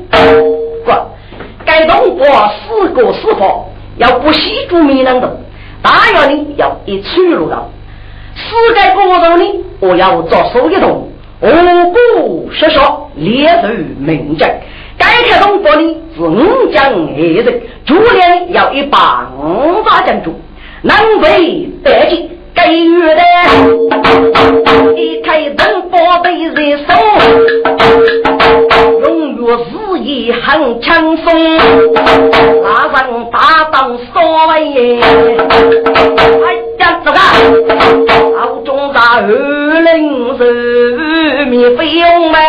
[0.86, 0.92] 不，
[1.66, 3.66] 该动我四个四方，
[3.98, 5.30] 要不惜住民能动，
[5.82, 7.70] 大要呢要一出入的。
[8.36, 11.10] 四个过程呢，我要做手一动，
[11.42, 11.48] 五
[11.94, 14.50] 谷十说，列入名正。
[14.98, 18.20] 该开东国呢是五将二人，主力
[18.50, 20.34] 要一把五把将军，
[20.82, 22.30] 南北得劲。
[22.56, 23.22] 该月的
[24.96, 26.90] 一开东国被人收，
[29.04, 31.26] 永远事业很轻松，
[32.64, 32.98] 马上
[33.32, 33.36] 打
[33.72, 35.00] 到所谓。
[35.00, 35.04] 哎
[36.80, 37.18] 呀，这个
[38.36, 39.28] 老中大二
[39.82, 40.42] 零是
[41.46, 42.40] 免费用吗？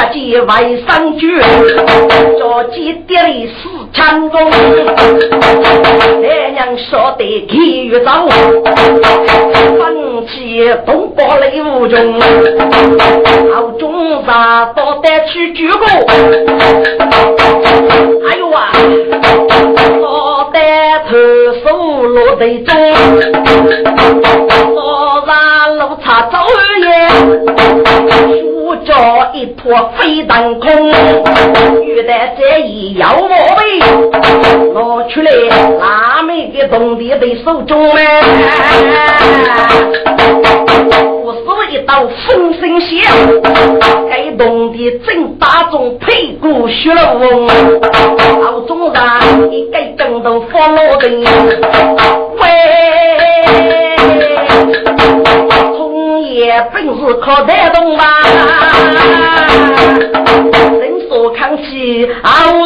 [0.00, 1.38] 我家几位三军，
[2.38, 4.50] 着急点的四千公，
[6.52, 8.26] 娘说的气越早，
[9.78, 12.18] 放弃东北雷无中，
[13.54, 15.86] 好中山到得去举过，
[18.26, 18.72] 哎呦啊，
[20.52, 20.60] 到得
[21.08, 21.10] 头
[21.62, 21.66] 手
[22.02, 22.74] 落得中，
[24.74, 26.38] 到山路差走
[26.80, 26.84] 远。
[28.82, 28.94] 着
[29.34, 30.88] 一坨飞弹空，
[31.82, 33.78] 遇到这一要我喂，
[34.72, 34.78] 拿
[35.08, 35.30] 出来
[35.78, 38.02] 那枚的铜币在手中嘞，
[41.22, 41.40] 我是
[41.74, 42.90] 一道风声响，
[44.40, 47.46] 该铜币正打中屁股血龙，
[48.40, 51.06] 老中人一个跟头放落地，
[52.40, 52.48] 喂。
[56.32, 58.02] 也本事可带动吧，
[60.80, 62.59] 人所看起傲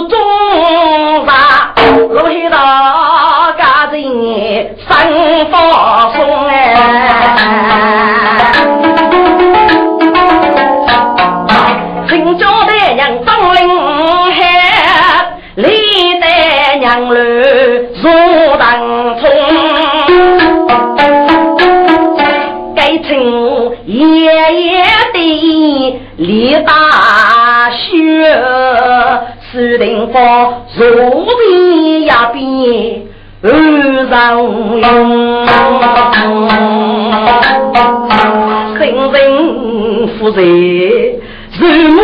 [40.24, 42.00] 负责如木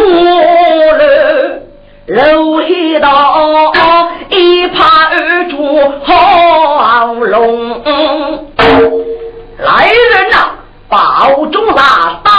[0.98, 1.00] 楼，
[2.06, 3.72] 楼一道
[4.28, 7.80] 一怕二柱好龙，
[9.56, 10.50] 来人呐！
[10.90, 12.30] 保中杀带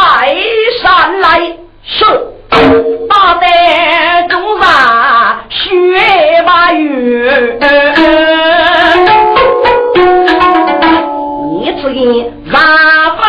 [0.83, 2.05] 山来，是
[3.09, 5.63] 大胆中杀雪
[6.45, 7.27] 把雨。
[11.59, 12.59] 你此言杀
[13.15, 13.19] 风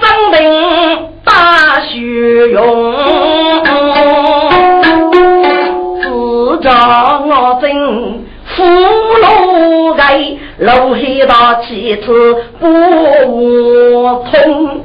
[0.00, 1.98] 正定大雪
[2.50, 2.92] 用，
[6.02, 6.68] 自找
[7.26, 7.64] 我真
[8.44, 10.02] 福禄该。
[10.58, 12.66] 楼黑大妻子不
[14.30, 14.82] 通，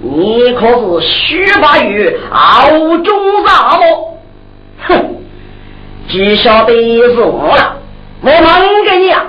[0.00, 4.16] 你可是虚把玉傲中杀我？
[4.88, 5.16] 哼，
[6.08, 7.76] 只晓得是我了，
[8.22, 9.26] 我问给你啊，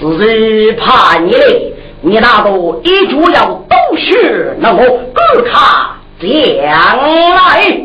[0.00, 1.73] 是怕你嘞？
[2.06, 2.50] 你那个
[2.82, 7.80] 一主要都是那我二卡将来，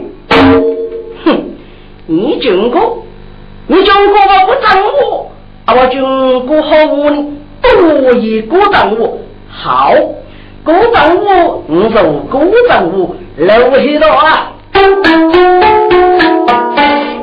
[1.24, 1.56] 哼，
[2.06, 3.06] 你讲过，
[3.68, 4.70] 你讲过我不整
[5.02, 5.32] 我。
[5.68, 6.02] 我军
[6.48, 7.10] 过好我，
[7.62, 9.94] 多一个等我好，
[10.66, 14.06] 个任务你做个任务留许多！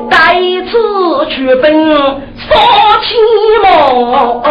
[0.09, 0.15] 再
[0.65, 0.71] 次
[1.29, 1.95] 去奔
[2.37, 2.49] 杀
[3.03, 3.07] 气
[3.61, 4.41] 梦，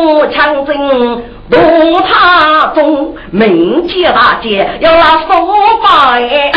[0.00, 1.58] 女工强征夺
[2.02, 5.28] 他中，名节大捷要那说
[5.82, 6.52] 白。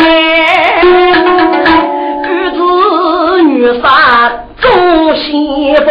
[3.81, 5.87] 山中西风，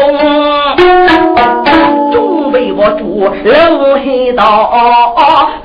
[2.13, 5.17] 准备我住龙黑道，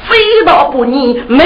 [0.07, 0.15] 飞
[0.45, 1.38] 到不你门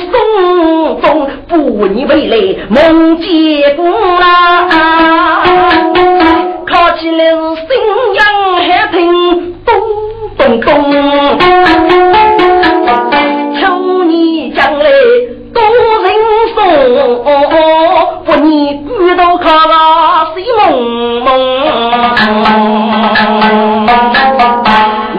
[0.00, 2.36] 松风，不你为来
[2.68, 3.90] 梦见公
[4.20, 4.68] 啦，
[6.70, 7.68] 靠起来是心
[8.14, 8.22] 阳
[8.58, 8.96] 海听
[9.64, 9.68] 咚
[10.38, 10.68] 咚咚，
[13.60, 13.60] 求
[14.04, 14.84] 你将来
[15.52, 15.60] 多
[16.02, 16.06] 人
[16.54, 16.56] 送，
[18.24, 18.48] 不你
[18.86, 19.72] 孤独靠了。
[20.58, 20.62] 梦
[21.22, 21.26] 梦，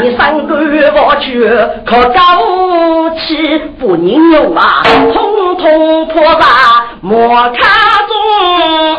[0.02, 0.50] 你三个
[0.96, 1.48] 我去
[1.86, 2.20] 可高
[3.18, 4.84] 起不宁用啊，
[5.14, 7.60] 通通破杀莫卡
[8.08, 8.91] 中。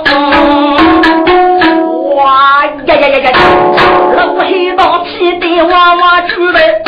[3.22, 3.40] 呀呀呀
[3.76, 3.80] 呀，
[4.16, 6.82] 老黑道气得哇哇去嘞。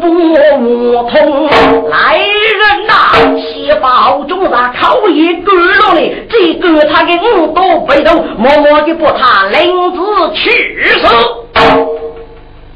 [0.00, 1.48] 不无通，
[1.88, 3.40] 来人呐！
[3.40, 10.00] 西宝中上口一干了嘞，这个他给五多被动，默默的把他领子
[10.34, 11.06] 去死。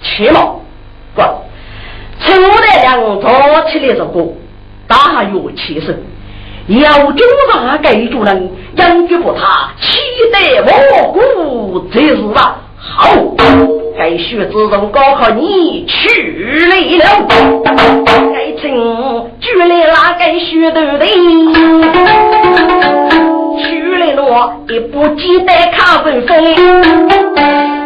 [0.02, 0.40] 起码，
[1.14, 1.22] 不，
[2.20, 2.48] 陈德
[2.82, 4.26] 良早起来这个
[4.86, 6.02] 大有气势，
[6.68, 9.98] 要中上给主人，养就把他气
[10.32, 10.72] 得蘑
[11.12, 12.58] 菇，这是吧？
[12.78, 13.08] 好，
[13.96, 17.26] 该学自动高考你去来了，
[18.34, 18.64] 该请
[19.40, 21.06] 举来哪该学的的，
[23.58, 26.54] 去来了也不记得卡分风，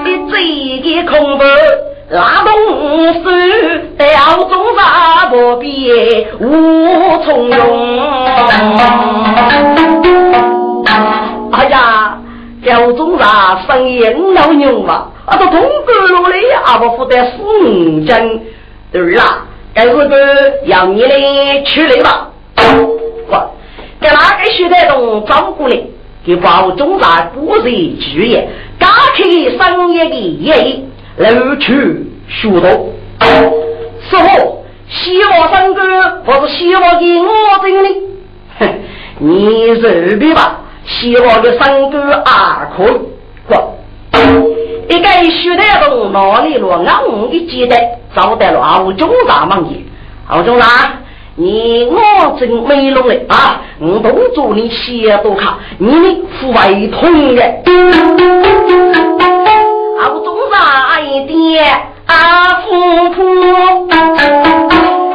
[0.05, 1.45] 你这个空白
[2.11, 2.53] 拉动
[3.15, 3.21] 手，
[3.97, 5.93] 吊中啥不必
[6.41, 8.01] 无从容。
[11.53, 12.19] 哎呀！
[12.65, 14.03] 叫中啥生意
[14.35, 15.07] 老牛嘛？
[15.25, 18.43] 啊，都通过了嘞，阿不负得死五斤，
[18.91, 19.47] 对啦。
[19.73, 20.17] 该是个
[20.67, 22.29] 要你来去来吧。
[22.57, 23.51] 我
[24.01, 25.89] 给哪个学得动照顾嘞？
[26.27, 28.49] 给保中啥不是职业，
[28.81, 30.83] 加开商业的业，
[31.29, 32.95] 楼去学多。
[34.09, 35.83] 师傅，希望三哥
[36.25, 37.29] 不是希望给我
[37.63, 37.89] 整的？
[38.59, 38.69] 哼，
[39.21, 40.61] 你随便吧。
[40.85, 42.99] 希望的三哥二可以
[43.47, 43.77] 过，
[44.89, 46.85] 一个学得动哪里落俺
[47.31, 47.77] 的记得
[48.17, 49.87] 找得了阿五中大忙的，
[50.27, 50.67] 阿中大，
[51.37, 53.63] 你我真没弄嘞啊！
[53.79, 57.43] 我都做你写多卡，你的副外通的，
[60.01, 61.63] 阿五中大一点
[62.07, 63.23] 阿富婆，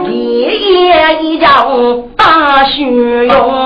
[0.07, 1.47] 爷爷一家
[2.15, 3.64] 大雪哟。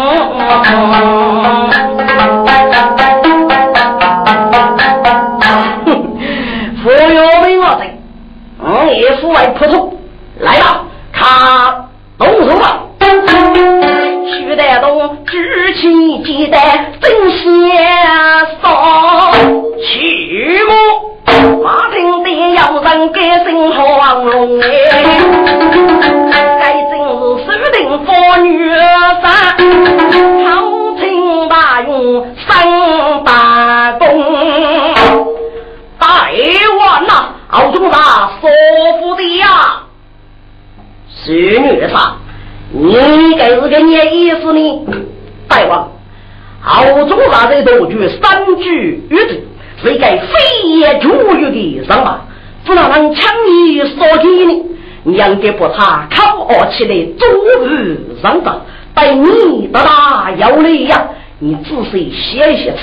[55.50, 58.62] 应该把他靠傲起来，终日上当。
[58.94, 62.80] 待你到大要来呀，你仔细写一写词。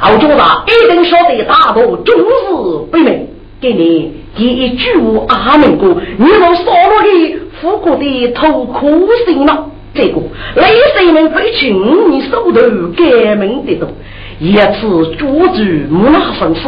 [0.00, 3.28] 敖中长一定晓得大道终日不明，
[3.60, 4.88] 给你第一句
[5.28, 9.66] 阿门歌，你能扫落的富国的头苦心了？
[9.92, 10.20] 这个
[10.54, 10.66] 雷
[10.96, 13.88] 神们飞群，你手头革命的多。
[14.38, 16.62] 一次阻止木那生死，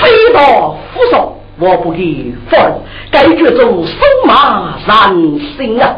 [0.00, 2.72] 飞到扶手，我不给放。
[3.10, 3.94] 该剧中手
[4.26, 5.14] 马燃
[5.56, 5.94] 心啊，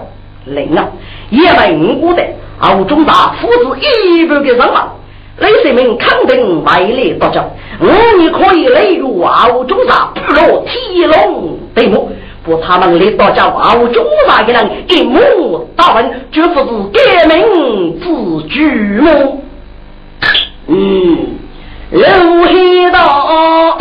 [0.47, 0.87] 灵啊！
[1.31, 2.23] 也问过的
[2.61, 4.89] 敖中大父子一百个人马，
[5.39, 7.45] 雷世民肯定外来夺将。
[7.81, 7.87] 我
[8.19, 12.11] 你可以雷入敖中大，不落天龙对目，
[12.45, 19.45] 不他们来到家敖中大的人一目大问，绝不是革命之举目。
[20.67, 21.39] 嗯，
[21.91, 22.03] 刘
[22.45, 23.77] 黑道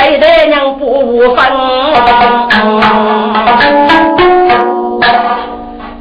[0.00, 1.44] 几代的娘不分。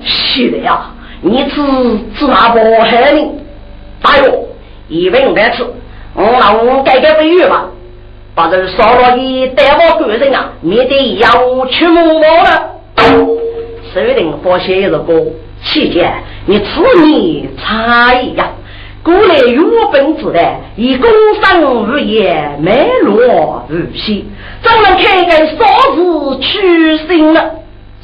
[0.03, 0.81] 是的呀，
[1.21, 1.55] 你吃
[2.17, 3.39] 吃那不害你？
[4.01, 4.47] 大哟，
[4.87, 5.63] 一问再吃，
[6.15, 7.65] 我那我改改规矩吧，
[8.33, 12.69] 把这烧了的带我个人啊，免得要去摸摸了。
[13.93, 15.05] 设定发现一个
[15.63, 16.11] 期间，
[16.45, 18.49] 你吃你差异呀。
[19.03, 21.09] 古来有本之代，以工
[21.41, 24.29] 商无业，卖罗无息，
[24.61, 27.41] 怎能开个少子取心呢？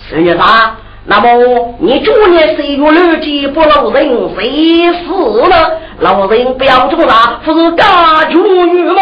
[0.09, 0.77] 孙女啥？
[1.05, 5.13] 那么你昨年谁月六级不老人谁死
[5.47, 5.79] 了？
[5.99, 8.43] 老人不要做啥，不是家穷
[8.75, 9.01] 女吗？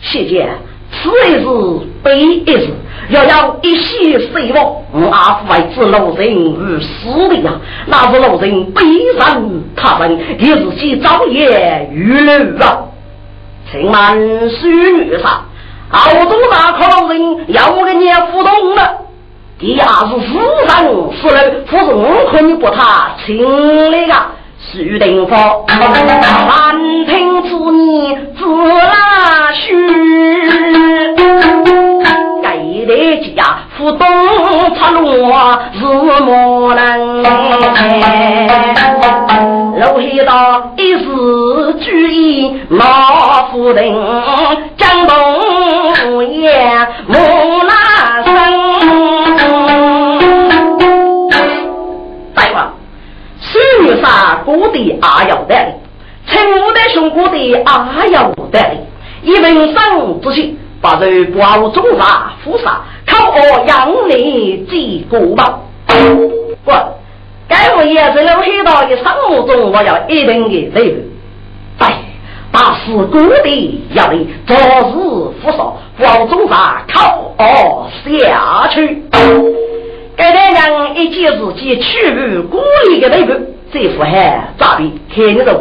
[0.00, 0.48] 谢姐，
[0.90, 2.70] 此一事悲一事。
[3.10, 7.52] 要要一息死亡，阿父为之老人如死的呀！
[7.86, 8.82] 那是老人悲
[9.18, 12.34] 伤，他们也是些早夜遇流
[12.64, 12.84] 啊！
[13.70, 15.42] 请问孙女啥？
[15.88, 19.02] 敖东大可老人要我给你互动了。
[19.58, 23.36] 第二是死人死人，不是我可你不他请
[23.90, 24.14] 那个
[24.58, 25.34] 徐定福，
[25.68, 29.05] 难听之你自拉
[33.86, 34.06] 家府东
[34.74, 35.84] 出落是
[36.24, 37.22] 莫能，
[39.78, 41.04] 楼黑道一时
[41.80, 43.94] 举意老夫人，
[44.76, 45.14] 江东
[46.32, 46.50] 也
[47.06, 47.16] 莫
[47.62, 48.32] 那生。
[52.34, 52.72] 大王，
[53.40, 55.54] 孙女杀过的阿要得，
[56.26, 56.80] 陈武的。
[56.92, 58.58] 兄过的阿要得，
[59.22, 60.58] 一问生之心。
[60.78, 62.82] 把这包中杀负杀，
[63.16, 65.60] 靠我养你几个吧！
[65.86, 66.72] 不，
[67.48, 71.02] 该我也是老黑道的生活中，我要一定的内容。
[71.78, 71.88] 对，
[72.52, 74.60] 大事故的要你昨日
[75.42, 79.02] 负杀，包中杀靠我下去。
[80.16, 82.58] 该太阳一见自己屈辱孤
[82.88, 83.40] 立的内容，
[83.72, 84.92] 这副还咋比？
[85.14, 85.54] 看你这个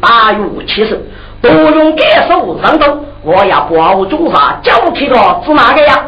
[0.00, 1.00] 大勇气势，
[1.40, 2.98] 不用感受上头。
[3.22, 4.58] 我要保住啥？
[4.62, 6.04] 交替了是哪个呀？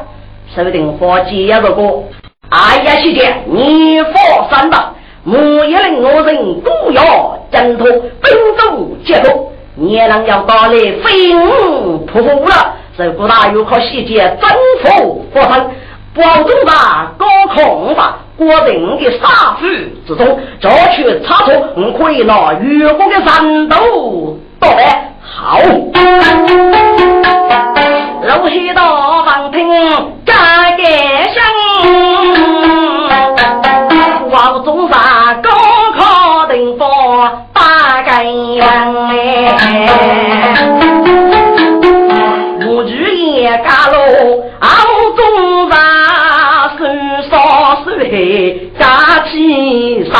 [0.55, 2.05] 说不定伙计也是个。
[2.51, 4.95] 哎呀，师姐，你放心吧。
[5.25, 12.75] 木一令我人都要挣脱，兵中结果，年能要到来飞舞扑虎了。
[12.97, 14.49] 这不大有靠细节征
[14.83, 15.71] 服佛山，
[16.15, 19.67] 保住吧，高空吧，国人的杀父
[20.07, 25.13] 之中，找去差错，我可以拿越国的山斗到来。
[25.21, 25.61] 好，
[28.29, 29.67] 老西道房听
[30.27, 30.35] 家
[30.77, 30.85] 家
[31.33, 31.43] 响，
[34.31, 35.51] 王中山高
[35.97, 36.87] 考登峰
[37.55, 38.69] 大干阳
[39.07, 39.17] 哎，
[42.67, 43.97] 我日夜家路，
[44.61, 44.69] 傲
[45.17, 45.77] 中茶，
[46.77, 46.85] 手
[47.31, 47.33] 烧
[47.83, 50.13] 手黑，家起身，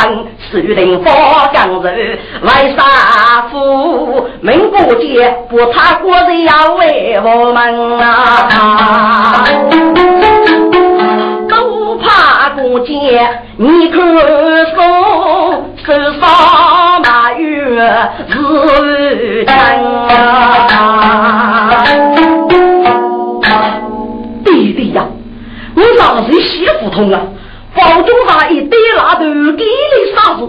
[0.49, 4.18] 树林花江柔，为啥夫？
[4.41, 9.43] 民国节不差国人要为我们啊！
[11.49, 12.93] 都怕过节
[13.57, 13.99] 你可
[14.73, 19.51] 送，手上马月日啊！
[24.45, 25.05] 弟弟呀，
[25.75, 27.19] 我哪是洗胡同啊？
[27.75, 30.47] 保中他一堆拉头给你啥子？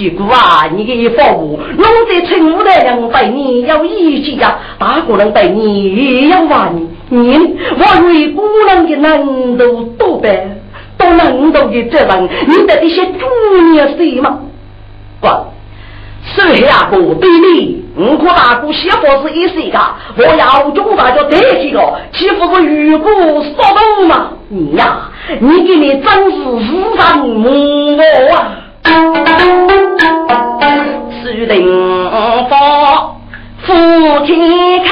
[0.00, 6.74] 结果啊，你给一服务，弄得陈武的人对你有意见呀，大个人对你也有玩
[7.10, 10.56] 你，我为姑娘的难度多呗，
[10.96, 14.38] 多难度的责任，你得这些主业谁吗？
[15.20, 15.28] 不，
[16.34, 16.88] 谁呀？
[16.90, 19.78] 不对你，我可大姑媳妇是一岁个，
[20.16, 21.78] 我要中大就得几个，
[22.14, 23.06] 岂不是鱼骨
[23.42, 23.52] 说
[23.98, 24.30] 动吗？
[24.48, 27.98] 你呀，你给你真是世上母
[28.34, 28.59] 啊！
[28.84, 28.90] 树
[31.48, 32.08] 林
[32.48, 32.56] 花，
[33.62, 33.72] 夫
[34.26, 34.32] 妻
[34.80, 34.90] 康，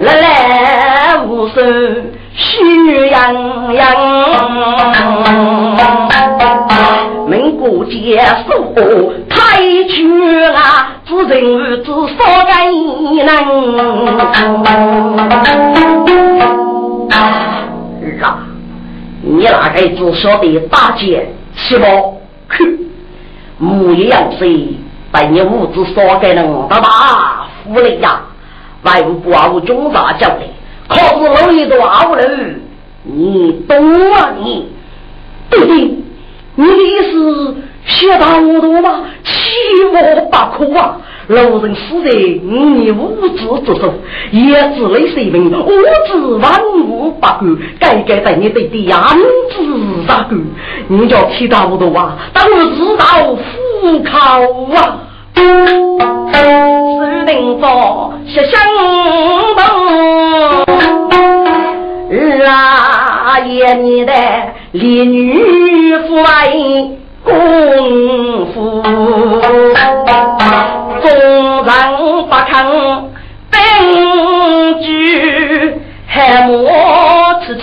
[0.00, 1.54] 来来无手
[2.36, 2.40] 喜
[3.10, 3.14] 洋
[3.74, 3.82] 洋。
[7.26, 8.74] 民国结束
[9.28, 13.28] 太绝啊，只人只少个一人。
[19.26, 22.20] 你那个只晓得打劫，是不？
[22.50, 22.78] 去，
[23.58, 24.76] 木一样谁
[25.10, 28.20] 被你物质所给人的大福利呀？
[28.82, 30.44] 外务部啊，中大讲的，
[30.88, 32.60] 可是老一多阿人，
[33.04, 34.32] 你懂啊？
[34.38, 34.68] 你
[35.48, 35.90] 对对，
[36.56, 37.56] 你的意思
[37.86, 39.04] 写到我多吗？
[39.24, 39.30] 欺
[39.86, 40.98] 我不可啊！
[41.28, 42.10] 老人死在
[42.44, 43.94] 五年无知之手，
[44.30, 45.66] 也只累生命，我
[46.06, 46.44] 知万
[46.76, 47.38] 物不管，
[47.80, 49.56] 该该在你对的样子
[50.06, 50.36] 咋个？
[50.88, 52.16] 你叫其他不多啊？
[52.34, 54.10] 当我知道虎口
[54.74, 55.00] 啊！
[55.34, 56.34] 石
[57.26, 58.60] 定方写相
[59.56, 59.64] 同，
[62.46, 64.12] 啊爷你的
[64.72, 66.52] 烈女夫爱
[67.24, 68.82] 功夫。
[71.04, 71.68] 众人
[72.24, 72.54] 不肯
[73.50, 73.58] 并
[74.80, 74.88] 居，
[76.06, 76.54] 还莫
[77.44, 77.62] 吃吃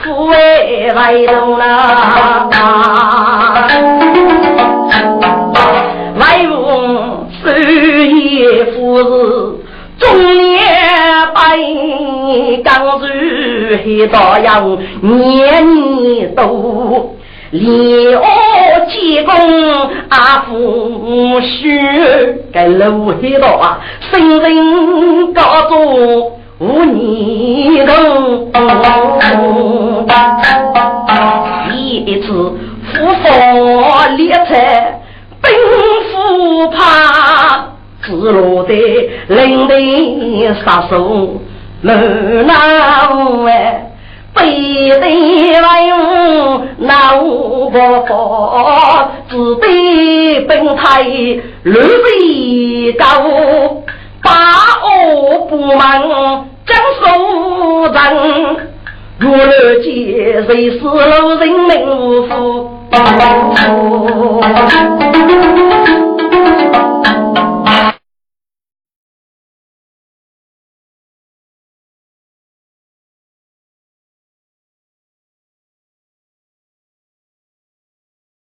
[0.00, 2.48] 富为外动了。
[6.20, 9.04] 外公守夜夫是
[9.98, 10.06] 中
[10.54, 10.60] 年
[11.34, 11.40] 白，
[12.62, 13.02] 刚入
[13.84, 17.16] 黑道样年年多。
[17.50, 18.26] 连我
[18.88, 19.32] 结功
[20.10, 23.80] 阿父婿，该路黑道啊，
[24.10, 28.50] 生人高中无年头，
[31.74, 32.26] 一次
[32.92, 34.54] 复发列车
[35.40, 35.50] 兵
[36.12, 36.76] 符怕，
[38.02, 41.40] 只落得领队杀手
[41.80, 43.87] 门那哎。
[44.38, 45.00] 背人
[45.62, 47.76] 来用那无法，
[49.28, 53.04] 只得本台绿水高，
[54.22, 54.30] 把
[54.84, 57.04] 恶不忙将手
[57.92, 58.56] 人，
[59.18, 62.34] 若了解谁是路人命无福。